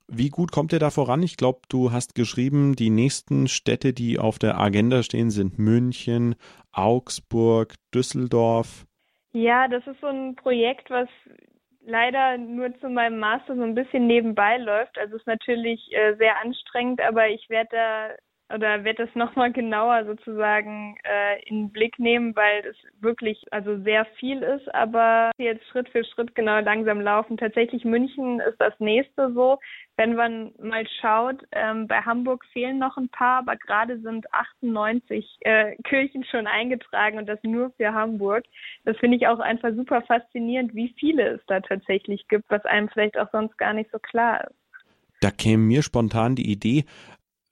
Wie 0.08 0.28
gut 0.28 0.52
kommt 0.52 0.72
ihr 0.72 0.78
da 0.78 0.90
voran? 0.90 1.22
Ich 1.22 1.36
glaube, 1.36 1.60
du 1.68 1.90
hast 1.90 2.14
geschrieben, 2.14 2.76
die 2.76 2.90
nächsten 2.90 3.48
Städte, 3.48 3.92
die 3.92 4.18
auf 4.18 4.38
der 4.38 4.58
Agenda 4.58 5.02
stehen, 5.02 5.30
sind 5.30 5.58
München, 5.58 6.34
Augsburg, 6.70 7.74
Düsseldorf. 7.94 8.86
Ja, 9.32 9.68
das 9.68 9.86
ist 9.86 10.00
so 10.00 10.08
ein 10.08 10.36
Projekt, 10.36 10.90
was 10.90 11.08
leider 11.84 12.38
nur 12.38 12.78
zu 12.78 12.88
meinem 12.88 13.18
Master 13.18 13.56
so 13.56 13.62
ein 13.62 13.74
bisschen 13.74 14.06
nebenbei 14.06 14.58
läuft. 14.58 14.98
Also 14.98 15.16
es 15.16 15.22
ist 15.22 15.26
natürlich 15.26 15.80
äh, 15.92 16.14
sehr 16.16 16.40
anstrengend, 16.40 17.00
aber 17.00 17.28
ich 17.28 17.48
werde 17.48 17.68
da 17.72 18.08
oder 18.54 18.84
werde 18.84 19.06
das 19.06 19.14
nochmal 19.14 19.52
genauer 19.52 20.04
sozusagen 20.04 20.96
äh, 21.04 21.42
in 21.46 21.64
den 21.64 21.72
Blick 21.72 21.98
nehmen, 21.98 22.34
weil 22.36 22.64
es 22.66 22.76
wirklich 23.00 23.42
also 23.50 23.78
sehr 23.82 24.04
viel 24.18 24.42
ist, 24.42 24.72
aber 24.74 25.30
jetzt 25.38 25.66
Schritt 25.68 25.88
für 25.88 26.04
Schritt 26.04 26.34
genau 26.34 26.60
langsam 26.60 27.00
laufen. 27.00 27.36
Tatsächlich 27.36 27.84
München 27.84 28.40
ist 28.40 28.60
das 28.60 28.74
nächste 28.78 29.32
so. 29.32 29.58
Wenn 29.96 30.14
man 30.14 30.52
mal 30.58 30.86
schaut, 31.00 31.42
ähm, 31.52 31.86
bei 31.86 32.00
Hamburg 32.00 32.44
fehlen 32.52 32.78
noch 32.78 32.96
ein 32.96 33.08
paar, 33.08 33.38
aber 33.38 33.56
gerade 33.56 33.98
sind 34.00 34.32
98 34.32 35.38
äh, 35.40 35.76
Kirchen 35.84 36.24
schon 36.24 36.46
eingetragen 36.46 37.18
und 37.18 37.26
das 37.26 37.38
nur 37.42 37.70
für 37.76 37.92
Hamburg. 37.92 38.44
Das 38.84 38.96
finde 38.98 39.16
ich 39.16 39.26
auch 39.26 39.38
einfach 39.38 39.70
super 39.74 40.02
faszinierend, 40.02 40.74
wie 40.74 40.94
viele 40.98 41.34
es 41.34 41.40
da 41.46 41.60
tatsächlich 41.60 42.26
gibt, 42.28 42.44
was 42.48 42.64
einem 42.64 42.88
vielleicht 42.88 43.18
auch 43.18 43.30
sonst 43.32 43.56
gar 43.58 43.74
nicht 43.74 43.90
so 43.90 43.98
klar 43.98 44.44
ist. 44.44 44.56
Da 45.20 45.30
käme 45.30 45.62
mir 45.62 45.82
spontan 45.82 46.34
die 46.34 46.50
Idee, 46.50 46.84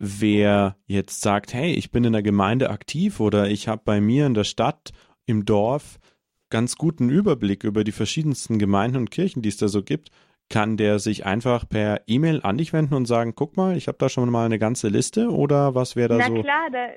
wer 0.01 0.77
jetzt 0.87 1.21
sagt, 1.21 1.53
hey, 1.55 1.73
ich 1.73 1.93
bin 1.93 2.05
in 2.05 2.15
der 2.15 2.23
Gemeinde 2.23 2.71
aktiv 2.71 3.21
oder 3.21 3.49
ich 3.49 3.69
habe 3.69 3.83
bei 3.85 4.01
mir 4.01 4.27
in 4.27 4.35
der 4.35 4.45
Stadt, 4.45 4.93
im 5.27 5.45
Dorf 5.45 6.01
ganz 6.49 6.77
guten 6.77 7.11
Überblick 7.11 7.63
über 7.63 7.85
die 7.85 7.93
verschiedensten 7.93 8.59
Gemeinden 8.59 8.97
und 8.97 9.11
Kirchen, 9.11 9.43
die 9.43 9.51
es 9.51 9.59
da 9.59 9.69
so 9.69 9.83
gibt, 9.83 10.11
kann 10.49 10.77
der 10.77 10.99
sich 10.99 11.25
einfach 11.25 11.69
per 11.69 12.03
E-Mail 12.09 12.41
an 12.43 12.59
dich 12.59 12.73
wenden 12.73 12.95
und 12.95 13.07
sagen, 13.07 13.35
guck 13.37 13.57
mal, 13.57 13.77
ich 13.77 13.87
habe 13.87 13.99
da 13.99 14.09
schon 14.09 14.29
mal 14.31 14.47
eine 14.47 14.59
ganze 14.59 14.89
Liste 14.89 15.31
oder 15.31 15.77
was 15.77 15.95
wäre 15.95 16.09
da 16.09 16.17
Na 16.17 16.27
so? 16.27 16.35
Na 16.35 16.43
klar, 16.43 16.71
da, 16.73 16.89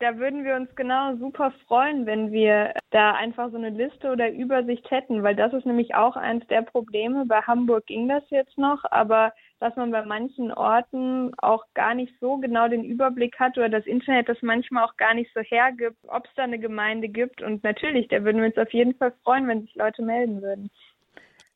da 0.00 0.18
würden 0.18 0.44
wir 0.44 0.56
uns 0.56 0.74
genau 0.74 1.16
super 1.16 1.52
freuen, 1.66 2.06
wenn 2.06 2.32
wir 2.32 2.74
da 2.90 3.12
einfach 3.12 3.50
so 3.50 3.56
eine 3.56 3.70
Liste 3.70 4.10
oder 4.10 4.30
Übersicht 4.30 4.90
hätten, 4.90 5.22
weil 5.22 5.36
das 5.36 5.52
ist 5.52 5.66
nämlich 5.66 5.94
auch 5.94 6.16
eins 6.16 6.46
der 6.48 6.62
Probleme. 6.62 7.24
Bei 7.26 7.40
Hamburg 7.42 7.86
ging 7.86 8.08
das 8.08 8.22
jetzt 8.30 8.58
noch, 8.58 8.82
aber 8.90 9.32
dass 9.60 9.76
man 9.76 9.92
bei 9.92 10.04
manchen 10.04 10.52
Orten 10.52 11.32
auch 11.38 11.64
gar 11.74 11.94
nicht 11.94 12.12
so 12.20 12.36
genau 12.38 12.68
den 12.68 12.84
Überblick 12.84 13.38
hat 13.38 13.56
oder 13.56 13.68
das 13.68 13.86
Internet 13.86 14.28
das 14.28 14.38
manchmal 14.42 14.84
auch 14.84 14.96
gar 14.96 15.14
nicht 15.14 15.30
so 15.32 15.40
hergibt, 15.40 15.98
ob 16.08 16.26
es 16.26 16.34
da 16.34 16.42
eine 16.42 16.58
Gemeinde 16.58 17.08
gibt. 17.08 17.40
Und 17.40 17.62
natürlich, 17.62 18.08
da 18.08 18.24
würden 18.24 18.40
wir 18.40 18.48
uns 18.48 18.58
auf 18.58 18.72
jeden 18.72 18.94
Fall 18.94 19.12
freuen, 19.22 19.46
wenn 19.48 19.62
sich 19.62 19.74
Leute 19.74 20.02
melden 20.02 20.42
würden. 20.42 20.70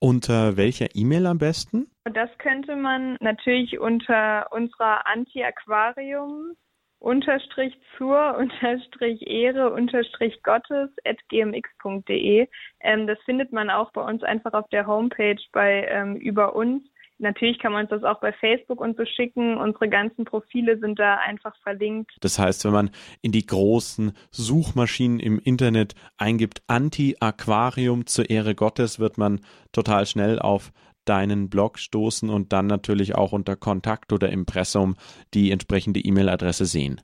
Unter 0.00 0.56
welcher 0.56 0.94
E-Mail 0.94 1.26
am 1.26 1.38
besten? 1.38 1.90
Das 2.04 2.30
könnte 2.38 2.76
man 2.76 3.16
natürlich 3.20 3.80
unter 3.80 4.46
unserer 4.52 5.06
Anti-Aquarium 5.06 6.54
unterstrich 6.98 7.74
zur 7.96 8.36
unterstrich 8.38 9.26
Ehre 9.26 9.72
unterstrich 9.72 10.42
Gottes 10.42 10.90
at 11.04 11.18
gmx.de. 11.28 12.48
Ähm, 12.80 13.06
das 13.06 13.18
findet 13.24 13.52
man 13.52 13.70
auch 13.70 13.92
bei 13.92 14.02
uns 14.02 14.22
einfach 14.22 14.52
auf 14.52 14.68
der 14.70 14.86
Homepage 14.86 15.40
bei 15.52 15.86
ähm, 15.90 16.16
über 16.16 16.54
uns. 16.54 16.82
Natürlich 17.20 17.58
kann 17.58 17.72
man 17.72 17.82
uns 17.82 17.90
das 17.90 18.04
auch 18.04 18.20
bei 18.20 18.32
Facebook 18.32 18.80
und 18.80 18.96
so 18.96 19.04
schicken. 19.04 19.56
Unsere 19.56 19.88
ganzen 19.88 20.24
Profile 20.24 20.78
sind 20.78 21.00
da 21.00 21.16
einfach 21.16 21.54
verlinkt. 21.62 22.12
Das 22.20 22.38
heißt, 22.38 22.64
wenn 22.64 22.72
man 22.72 22.90
in 23.22 23.32
die 23.32 23.44
großen 23.44 24.12
Suchmaschinen 24.30 25.18
im 25.18 25.40
Internet 25.40 25.94
eingibt 26.16 26.62
Anti-Aquarium 26.68 28.06
zur 28.06 28.30
Ehre 28.30 28.54
Gottes, 28.54 29.00
wird 29.00 29.18
man 29.18 29.40
total 29.72 30.06
schnell 30.06 30.38
auf 30.38 30.70
deinen 31.08 31.48
Blog 31.48 31.78
stoßen 31.78 32.30
und 32.30 32.52
dann 32.52 32.66
natürlich 32.66 33.14
auch 33.14 33.32
unter 33.32 33.56
Kontakt 33.56 34.12
oder 34.12 34.30
Impressum 34.30 34.96
die 35.34 35.50
entsprechende 35.50 36.00
E-Mail-Adresse 36.00 36.66
sehen. 36.66 37.00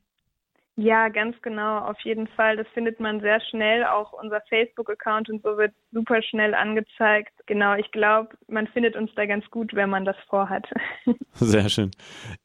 Ja, 0.77 1.09
ganz 1.09 1.37
genau, 1.41 1.79
auf 1.79 2.01
jeden 2.01 2.27
Fall. 2.27 2.57
Das 2.57 2.67
findet 2.75 2.99
man 2.99 3.21
sehr 3.21 3.41
schnell. 3.41 3.85
Auch 3.85 4.13
unser 4.13 4.41
Facebook-Account 4.49 5.31
und 5.31 5.41
so 5.45 5.57
wird 5.57 5.73
super 5.93 6.21
schnell 6.21 6.53
angezeigt. 6.53 7.33
Genau, 7.47 7.77
ich 7.77 7.93
glaube, 7.93 8.31
man 8.49 8.67
findet 8.67 8.97
uns 8.97 9.11
da 9.15 9.25
ganz 9.27 9.49
gut, 9.51 9.73
wenn 9.75 9.89
man 9.89 10.05
das 10.05 10.17
vorhat. 10.29 10.67
Sehr 11.35 11.69
schön. 11.69 11.93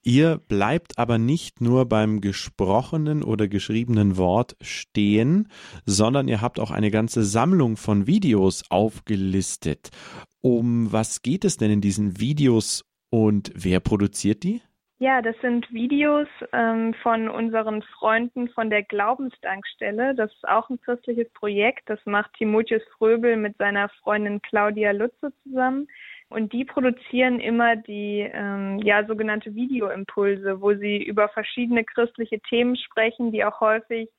Ihr 0.03 0.37
bleibt 0.47 0.99
aber 0.99 1.17
nicht 1.17 1.59
nur 1.59 1.87
beim 1.87 2.21
gesprochenen 2.21 3.23
oder 3.23 3.47
geschriebenen 3.47 4.15
Wort 4.17 4.55
stehen, 4.61 5.47
sondern 5.85 6.27
ihr 6.27 6.41
habt 6.41 6.59
auch 6.59 6.71
eine 6.71 6.91
ganze 6.91 7.23
Sammlung 7.23 7.77
von 7.77 8.05
Videos 8.05 8.63
aufgelistet. 8.69 9.89
Um 10.41 10.91
was 10.91 11.23
geht 11.23 11.45
es 11.45 11.57
denn 11.57 11.71
in 11.71 11.81
diesen 11.81 12.19
Videos 12.19 12.85
und 13.09 13.51
wer 13.55 13.79
produziert 13.79 14.43
die? 14.43 14.61
Ja, 15.01 15.21
das 15.21 15.37
sind 15.39 15.71
Videos 15.71 16.27
ähm, 16.51 16.93
von 16.95 17.29
unseren 17.29 17.81
Freunden 17.83 18.49
von 18.49 18.69
der 18.69 18.83
Glaubensdankstelle. 18.83 20.13
Das 20.13 20.29
ist 20.33 20.45
auch 20.45 20.69
ein 20.69 20.81
christliches 20.81 21.29
Projekt. 21.31 21.89
Das 21.89 21.99
macht 22.05 22.33
Timotheus 22.33 22.83
Fröbel 22.97 23.37
mit 23.37 23.55
seiner 23.57 23.87
Freundin 24.03 24.41
Claudia 24.41 24.91
Lutze 24.91 25.31
zusammen. 25.43 25.87
Und 26.27 26.51
die 26.51 26.65
produzieren 26.65 27.39
immer 27.39 27.77
die 27.77 28.29
ähm, 28.33 28.79
ja 28.79 29.05
sogenannte 29.05 29.55
Videoimpulse, 29.55 30.59
wo 30.59 30.73
sie 30.73 31.01
über 31.01 31.29
verschiedene 31.29 31.85
christliche 31.85 32.41
Themen 32.41 32.75
sprechen, 32.75 33.31
die 33.31 33.45
auch 33.45 33.61
häufig 33.61 34.09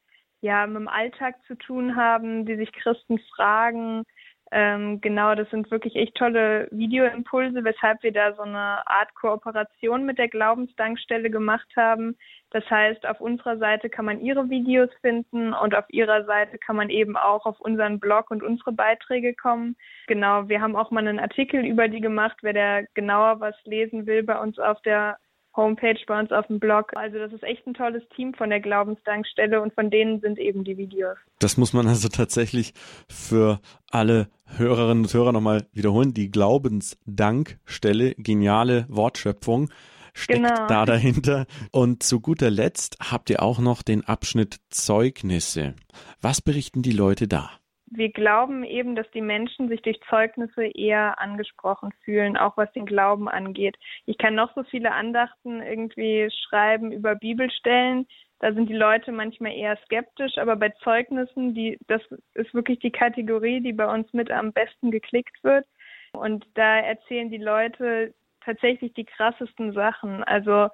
ja 0.41 0.67
mit 0.67 0.77
dem 0.77 0.89
Alltag 0.89 1.35
zu 1.47 1.57
tun 1.57 1.95
haben, 1.95 2.47
die 2.47 2.57
sich 2.57 2.73
Christen 2.73 3.19
fragen. 3.37 4.05
Ähm, 4.53 5.01
genau, 5.01 5.37
das 5.37 5.49
sind 5.51 5.71
wirklich 5.71 5.95
echt 5.95 6.17
tolle 6.17 6.67
Videoimpulse, 6.73 7.63
weshalb 7.63 8.03
wir 8.03 8.13
da 8.13 8.35
so 8.35 8.43
eine 8.43 8.85
Art 8.87 9.15
Kooperation 9.15 10.05
mit 10.05 10.19
der 10.19 10.29
Glaubensdankstelle 10.29 11.31
gemacht 11.31 11.69
haben. 11.77 12.17
Das 12.51 12.69
heißt, 12.69 13.07
auf 13.07 13.21
unserer 13.21 13.59
Seite 13.59 13.89
kann 13.89 14.07
man 14.07 14.21
ihre 14.21 14.51
Videos 14.51 14.91
finden 15.03 15.55
und 15.55 15.75
auf 15.77 15.85
ihrer 15.89 16.25
Seite 16.25 16.59
kann 16.59 16.75
man 16.75 16.91
eben 16.91 17.17
auch 17.17 17.47
auf 17.47 17.61
unseren 17.61 18.01
Blog 18.01 18.33
und 18.33 18.43
unsere 18.43 18.73
Beiträge 18.73 19.35
kommen. 19.35 19.77
Genau, 20.09 20.49
wir 20.49 20.61
haben 20.61 20.75
auch 20.75 20.91
mal 20.91 21.07
einen 21.07 21.21
Artikel 21.21 21.65
über 21.65 21.87
die 21.87 22.01
gemacht, 22.01 22.39
wer 22.43 22.53
da 22.53 22.83
genauer 22.95 23.39
was 23.39 23.55
lesen 23.65 24.07
will 24.07 24.25
bei 24.25 24.37
uns 24.37 24.59
auf 24.59 24.83
der 24.83 25.19
Homepage 25.57 25.99
bei 26.07 26.21
uns 26.21 26.31
auf 26.33 26.47
dem 26.47 26.61
Blog. 26.61 26.93
Also 26.97 27.19
das 27.19 27.33
ist 27.33 27.43
echt 27.43 27.67
ein 27.67 27.75
tolles 27.75 28.03
Team 28.15 28.35
von 28.35 28.51
der 28.51 28.61
Glaubensdankstelle 28.61 29.61
und 29.61 29.75
von 29.75 29.91
denen 29.91 30.21
sind 30.21 30.39
eben 30.39 30.65
die 30.65 30.77
Videos. 30.77 31.17
Das 31.39 31.57
muss 31.57 31.73
man 31.73 31.87
also 31.89 32.09
tatsächlich 32.09 32.73
für 33.09 33.61
alle 33.91 34.29
Hörerinnen 34.57 35.05
und 35.05 35.15
Hörer 35.15 35.33
nochmal 35.33 35.67
wiederholen. 35.73 36.15
Die 36.15 36.31
Glaubensdankstelle, 36.31 38.15
geniale 38.17 38.87
Wortschöpfung 38.89 39.71
steckt 40.13 40.43
genau. 40.43 40.67
da 40.67 40.85
dahinter. 40.85 41.47
Und 41.73 42.03
zu 42.03 42.21
guter 42.21 42.51
Letzt 42.51 42.99
habt 43.01 43.31
ihr 43.31 43.43
auch 43.43 43.59
noch 43.59 43.83
den 43.83 44.05
Abschnitt 44.05 44.61
Zeugnisse. 44.71 45.75
Was 46.21 46.41
berichten 46.41 46.83
die 46.83 46.93
Leute 46.93 47.29
da? 47.29 47.51
Wir 47.91 48.11
glauben 48.11 48.63
eben, 48.63 48.95
dass 48.95 49.11
die 49.11 49.21
Menschen 49.21 49.69
sich 49.69 49.83
durch 49.83 50.01
Zeugnisse 50.09 50.65
eher 50.65 51.21
angesprochen 51.21 51.93
fühlen, 52.05 52.37
auch 52.37 52.57
was 52.57 52.73
den 52.73 52.87
Glauben 52.87 53.29
angeht. 53.29 53.77
Ich 54.07 54.17
kann 54.17 54.37
noch 54.37 54.55
so 54.55 54.63
viele 54.63 54.93
Andachten 54.93 55.61
irgendwie 55.61 56.31
schreiben 56.31 56.93
über 56.93 57.17
Bibelstellen. 57.17 58.07
Da 58.39 58.55
sind 58.55 58.71
die 58.71 58.77
Leute 58.77 59.13
manchmal 59.13 59.53
eher 59.53 59.77
skeptisch, 59.85 60.39
aber 60.39 60.57
bei 60.57 60.71
Zeugnissen, 60.83 61.53
die, 61.55 61.79
das 61.89 62.01
ist 62.35 62.55
wirklich 62.55 62.79
die 62.79 62.93
Kategorie, 62.93 63.61
die 63.61 63.73
bei 63.73 63.93
uns 63.93 64.11
mit 64.13 64.31
am 64.31 64.53
besten 64.53 64.91
geklickt 64.91 65.43
wird. 65.43 65.67
Und 66.13 66.47
da 66.55 66.79
erzählen 66.79 67.31
die 67.31 67.39
Leute 67.39 68.15
tatsächlich 68.45 68.95
die 68.95 69.05
krassesten 69.05 69.73
Sachen. 69.73 70.25
Also 70.25 70.69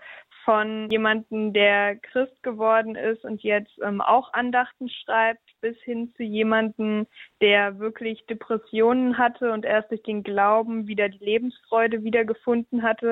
von 0.46 0.88
jemandem, 0.90 1.52
der 1.52 1.96
Christ 1.96 2.40
geworden 2.44 2.94
ist 2.94 3.24
und 3.24 3.42
jetzt 3.42 3.76
ähm, 3.82 4.00
auch 4.00 4.32
Andachten 4.32 4.88
schreibt, 4.88 5.42
bis 5.60 5.76
hin 5.82 6.14
zu 6.16 6.22
jemandem, 6.22 7.08
der 7.42 7.80
wirklich 7.80 8.24
Depressionen 8.26 9.18
hatte 9.18 9.52
und 9.52 9.64
erst 9.64 9.90
durch 9.90 10.04
den 10.04 10.22
Glauben 10.22 10.86
wieder 10.86 11.08
die 11.08 11.22
Lebensfreude 11.22 12.04
wiedergefunden 12.04 12.84
hatte. 12.84 13.10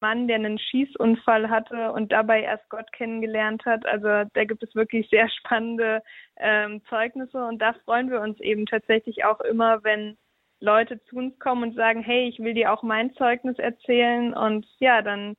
Mann, 0.00 0.28
der 0.28 0.36
einen 0.36 0.60
Schießunfall 0.60 1.50
hatte 1.50 1.92
und 1.92 2.12
dabei 2.12 2.42
erst 2.42 2.68
Gott 2.70 2.90
kennengelernt 2.92 3.64
hat. 3.66 3.84
Also 3.84 4.30
da 4.32 4.44
gibt 4.44 4.62
es 4.62 4.74
wirklich 4.76 5.08
sehr 5.10 5.28
spannende 5.28 6.00
ähm, 6.36 6.80
Zeugnisse 6.88 7.44
und 7.44 7.58
da 7.58 7.74
freuen 7.84 8.08
wir 8.08 8.20
uns 8.20 8.38
eben 8.38 8.66
tatsächlich 8.66 9.24
auch 9.24 9.40
immer, 9.40 9.82
wenn 9.82 10.16
Leute 10.60 11.02
zu 11.06 11.16
uns 11.16 11.36
kommen 11.40 11.64
und 11.64 11.74
sagen, 11.74 12.02
hey, 12.02 12.28
ich 12.28 12.38
will 12.38 12.54
dir 12.54 12.72
auch 12.72 12.84
mein 12.84 13.12
Zeugnis 13.14 13.58
erzählen 13.58 14.32
und 14.32 14.64
ja, 14.78 15.02
dann 15.02 15.34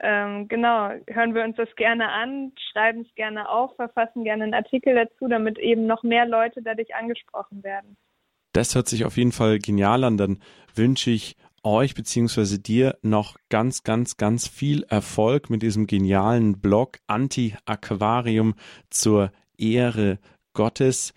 ähm, 0.00 0.48
genau, 0.48 0.90
hören 1.08 1.34
wir 1.34 1.44
uns 1.44 1.56
das 1.56 1.74
gerne 1.76 2.10
an, 2.10 2.52
schreiben 2.72 3.02
es 3.02 3.14
gerne 3.14 3.48
auf, 3.48 3.74
verfassen 3.76 4.24
gerne 4.24 4.44
einen 4.44 4.54
Artikel 4.54 4.94
dazu, 4.94 5.28
damit 5.28 5.58
eben 5.58 5.86
noch 5.86 6.02
mehr 6.02 6.26
Leute 6.26 6.60
dadurch 6.62 6.94
angesprochen 6.94 7.62
werden. 7.62 7.96
Das 8.52 8.74
hört 8.74 8.88
sich 8.88 9.04
auf 9.04 9.16
jeden 9.16 9.32
Fall 9.32 9.58
genial 9.58 10.04
an. 10.04 10.16
Dann 10.16 10.38
wünsche 10.74 11.10
ich 11.10 11.36
euch 11.62 11.94
bzw. 11.94 12.58
dir 12.58 12.96
noch 13.02 13.36
ganz, 13.48 13.82
ganz, 13.82 14.16
ganz 14.16 14.46
viel 14.46 14.84
Erfolg 14.84 15.50
mit 15.50 15.62
diesem 15.62 15.86
genialen 15.86 16.60
Blog 16.60 16.98
Anti-Aquarium 17.06 18.54
zur 18.90 19.32
Ehre 19.58 20.18
Gottes. 20.52 21.12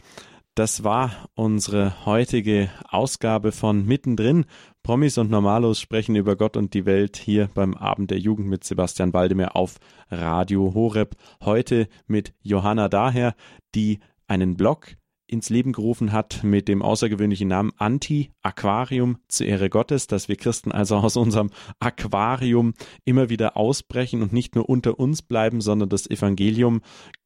Das 0.59 0.83
war 0.83 1.29
unsere 1.35 2.05
heutige 2.05 2.69
Ausgabe 2.89 3.53
von 3.53 3.85
Mittendrin. 3.85 4.43
Promis 4.83 5.17
und 5.17 5.31
Normalos 5.31 5.79
sprechen 5.79 6.17
über 6.17 6.35
Gott 6.35 6.57
und 6.57 6.73
die 6.73 6.85
Welt 6.85 7.15
hier 7.15 7.49
beim 7.53 7.75
Abend 7.75 8.11
der 8.11 8.19
Jugend 8.19 8.49
mit 8.49 8.65
Sebastian 8.65 9.13
Waldemar 9.13 9.55
auf 9.55 9.79
Radio 10.11 10.73
Horeb. 10.73 11.15
Heute 11.45 11.87
mit 12.07 12.33
Johanna 12.41 12.89
Daher, 12.89 13.35
die 13.73 13.99
einen 14.27 14.57
Blog 14.57 14.97
ins 15.31 15.49
Leben 15.49 15.73
gerufen 15.73 16.11
hat 16.11 16.43
mit 16.43 16.67
dem 16.67 16.81
außergewöhnlichen 16.81 17.47
Namen 17.47 17.71
Anti-Aquarium 17.77 19.17
zur 19.27 19.47
Ehre 19.47 19.69
Gottes, 19.69 20.07
dass 20.07 20.27
wir 20.27 20.35
Christen 20.35 20.71
also 20.71 20.97
aus 20.97 21.17
unserem 21.17 21.51
Aquarium 21.79 22.73
immer 23.05 23.29
wieder 23.29 23.55
ausbrechen 23.55 24.21
und 24.21 24.33
nicht 24.33 24.55
nur 24.55 24.69
unter 24.69 24.99
uns 24.99 25.21
bleiben, 25.21 25.61
sondern 25.61 25.89
das 25.89 26.09
Evangelium 26.09 26.81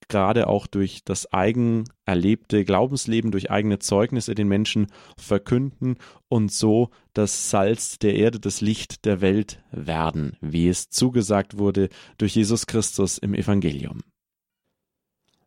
gerade 0.07 0.47
auch 0.47 0.67
durch 0.67 1.03
das 1.05 1.31
eigen 1.31 1.85
erlebte 2.05 2.65
Glaubensleben, 2.65 3.31
durch 3.31 3.49
eigene 3.49 3.79
Zeugnisse 3.79 4.35
den 4.35 4.47
Menschen 4.47 4.87
verkünden 5.17 5.95
und 6.27 6.51
so 6.51 6.89
das 7.13 7.49
Salz 7.49 7.99
der 7.99 8.15
Erde, 8.15 8.39
das 8.39 8.61
Licht 8.61 9.05
der 9.05 9.21
Welt 9.21 9.63
werden, 9.71 10.37
wie 10.41 10.67
es 10.67 10.89
zugesagt 10.89 11.57
wurde 11.57 11.89
durch 12.17 12.35
Jesus 12.35 12.67
Christus 12.67 13.17
im 13.17 13.33
Evangelium. 13.33 14.01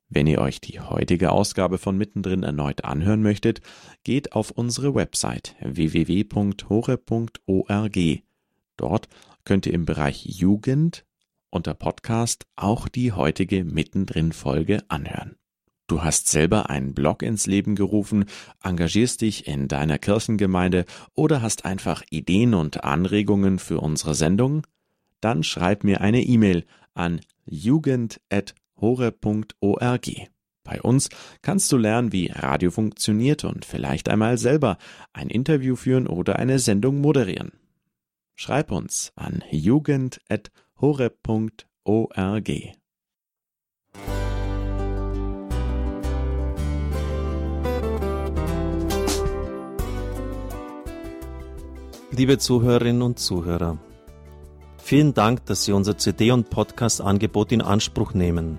Wenn 0.08 0.26
ihr 0.26 0.40
euch 0.40 0.60
die 0.60 0.80
heutige 0.80 1.32
Ausgabe 1.32 1.78
von 1.78 1.96
Mittendrin 1.96 2.44
erneut 2.44 2.84
anhören 2.84 3.22
möchtet, 3.22 3.60
geht 4.04 4.32
auf 4.32 4.50
unsere 4.52 4.94
Website 4.94 5.56
www.hore.org. 5.60 6.28
Dort 8.76 9.08
könnt 9.44 9.66
ihr 9.66 9.74
im 9.74 9.84
Bereich 9.84 10.24
Jugend 10.24 11.04
unter 11.50 11.74
Podcast 11.74 12.46
auch 12.54 12.88
die 12.88 13.12
heutige 13.12 13.64
Mittendrin 13.64 14.32
Folge 14.32 14.84
anhören. 14.88 15.36
Du 15.88 16.02
hast 16.02 16.28
selber 16.28 16.68
einen 16.68 16.94
Blog 16.94 17.22
ins 17.22 17.46
Leben 17.46 17.76
gerufen, 17.76 18.24
engagierst 18.62 19.20
dich 19.20 19.46
in 19.46 19.68
deiner 19.68 19.98
Kirchengemeinde 19.98 20.84
oder 21.14 21.42
hast 21.42 21.64
einfach 21.64 22.02
Ideen 22.10 22.54
und 22.54 22.82
Anregungen 22.84 23.58
für 23.60 23.80
unsere 23.80 24.14
Sendung? 24.14 24.66
Dann 25.20 25.42
schreib 25.44 25.84
mir 25.84 26.00
eine 26.00 26.22
E-Mail 26.22 26.64
an 26.94 27.20
jugend@ 27.44 28.54
hore.org. 28.80 30.28
Bei 30.66 30.82
uns 30.82 31.08
kannst 31.42 31.70
du 31.70 31.76
lernen, 31.76 32.12
wie 32.12 32.26
Radio 32.26 32.72
funktioniert 32.72 33.44
und 33.44 33.64
vielleicht 33.64 34.08
einmal 34.08 34.36
selber 34.36 34.78
ein 35.12 35.28
Interview 35.28 35.76
führen 35.76 36.08
oder 36.08 36.40
eine 36.40 36.58
Sendung 36.58 37.00
moderieren. 37.00 37.52
Schreib 38.34 38.72
uns 38.72 39.12
an 39.14 39.44
jugend.hore.org. 39.50 42.50
Liebe 52.10 52.38
Zuhörerinnen 52.38 53.02
und 53.02 53.18
Zuhörer, 53.18 53.78
vielen 54.78 55.12
Dank, 55.14 55.44
dass 55.46 55.64
Sie 55.64 55.72
unser 55.72 55.98
CD- 55.98 56.30
und 56.30 56.50
Podcast-Angebot 56.50 57.50
in 57.52 57.60
Anspruch 57.60 58.14
nehmen. 58.14 58.58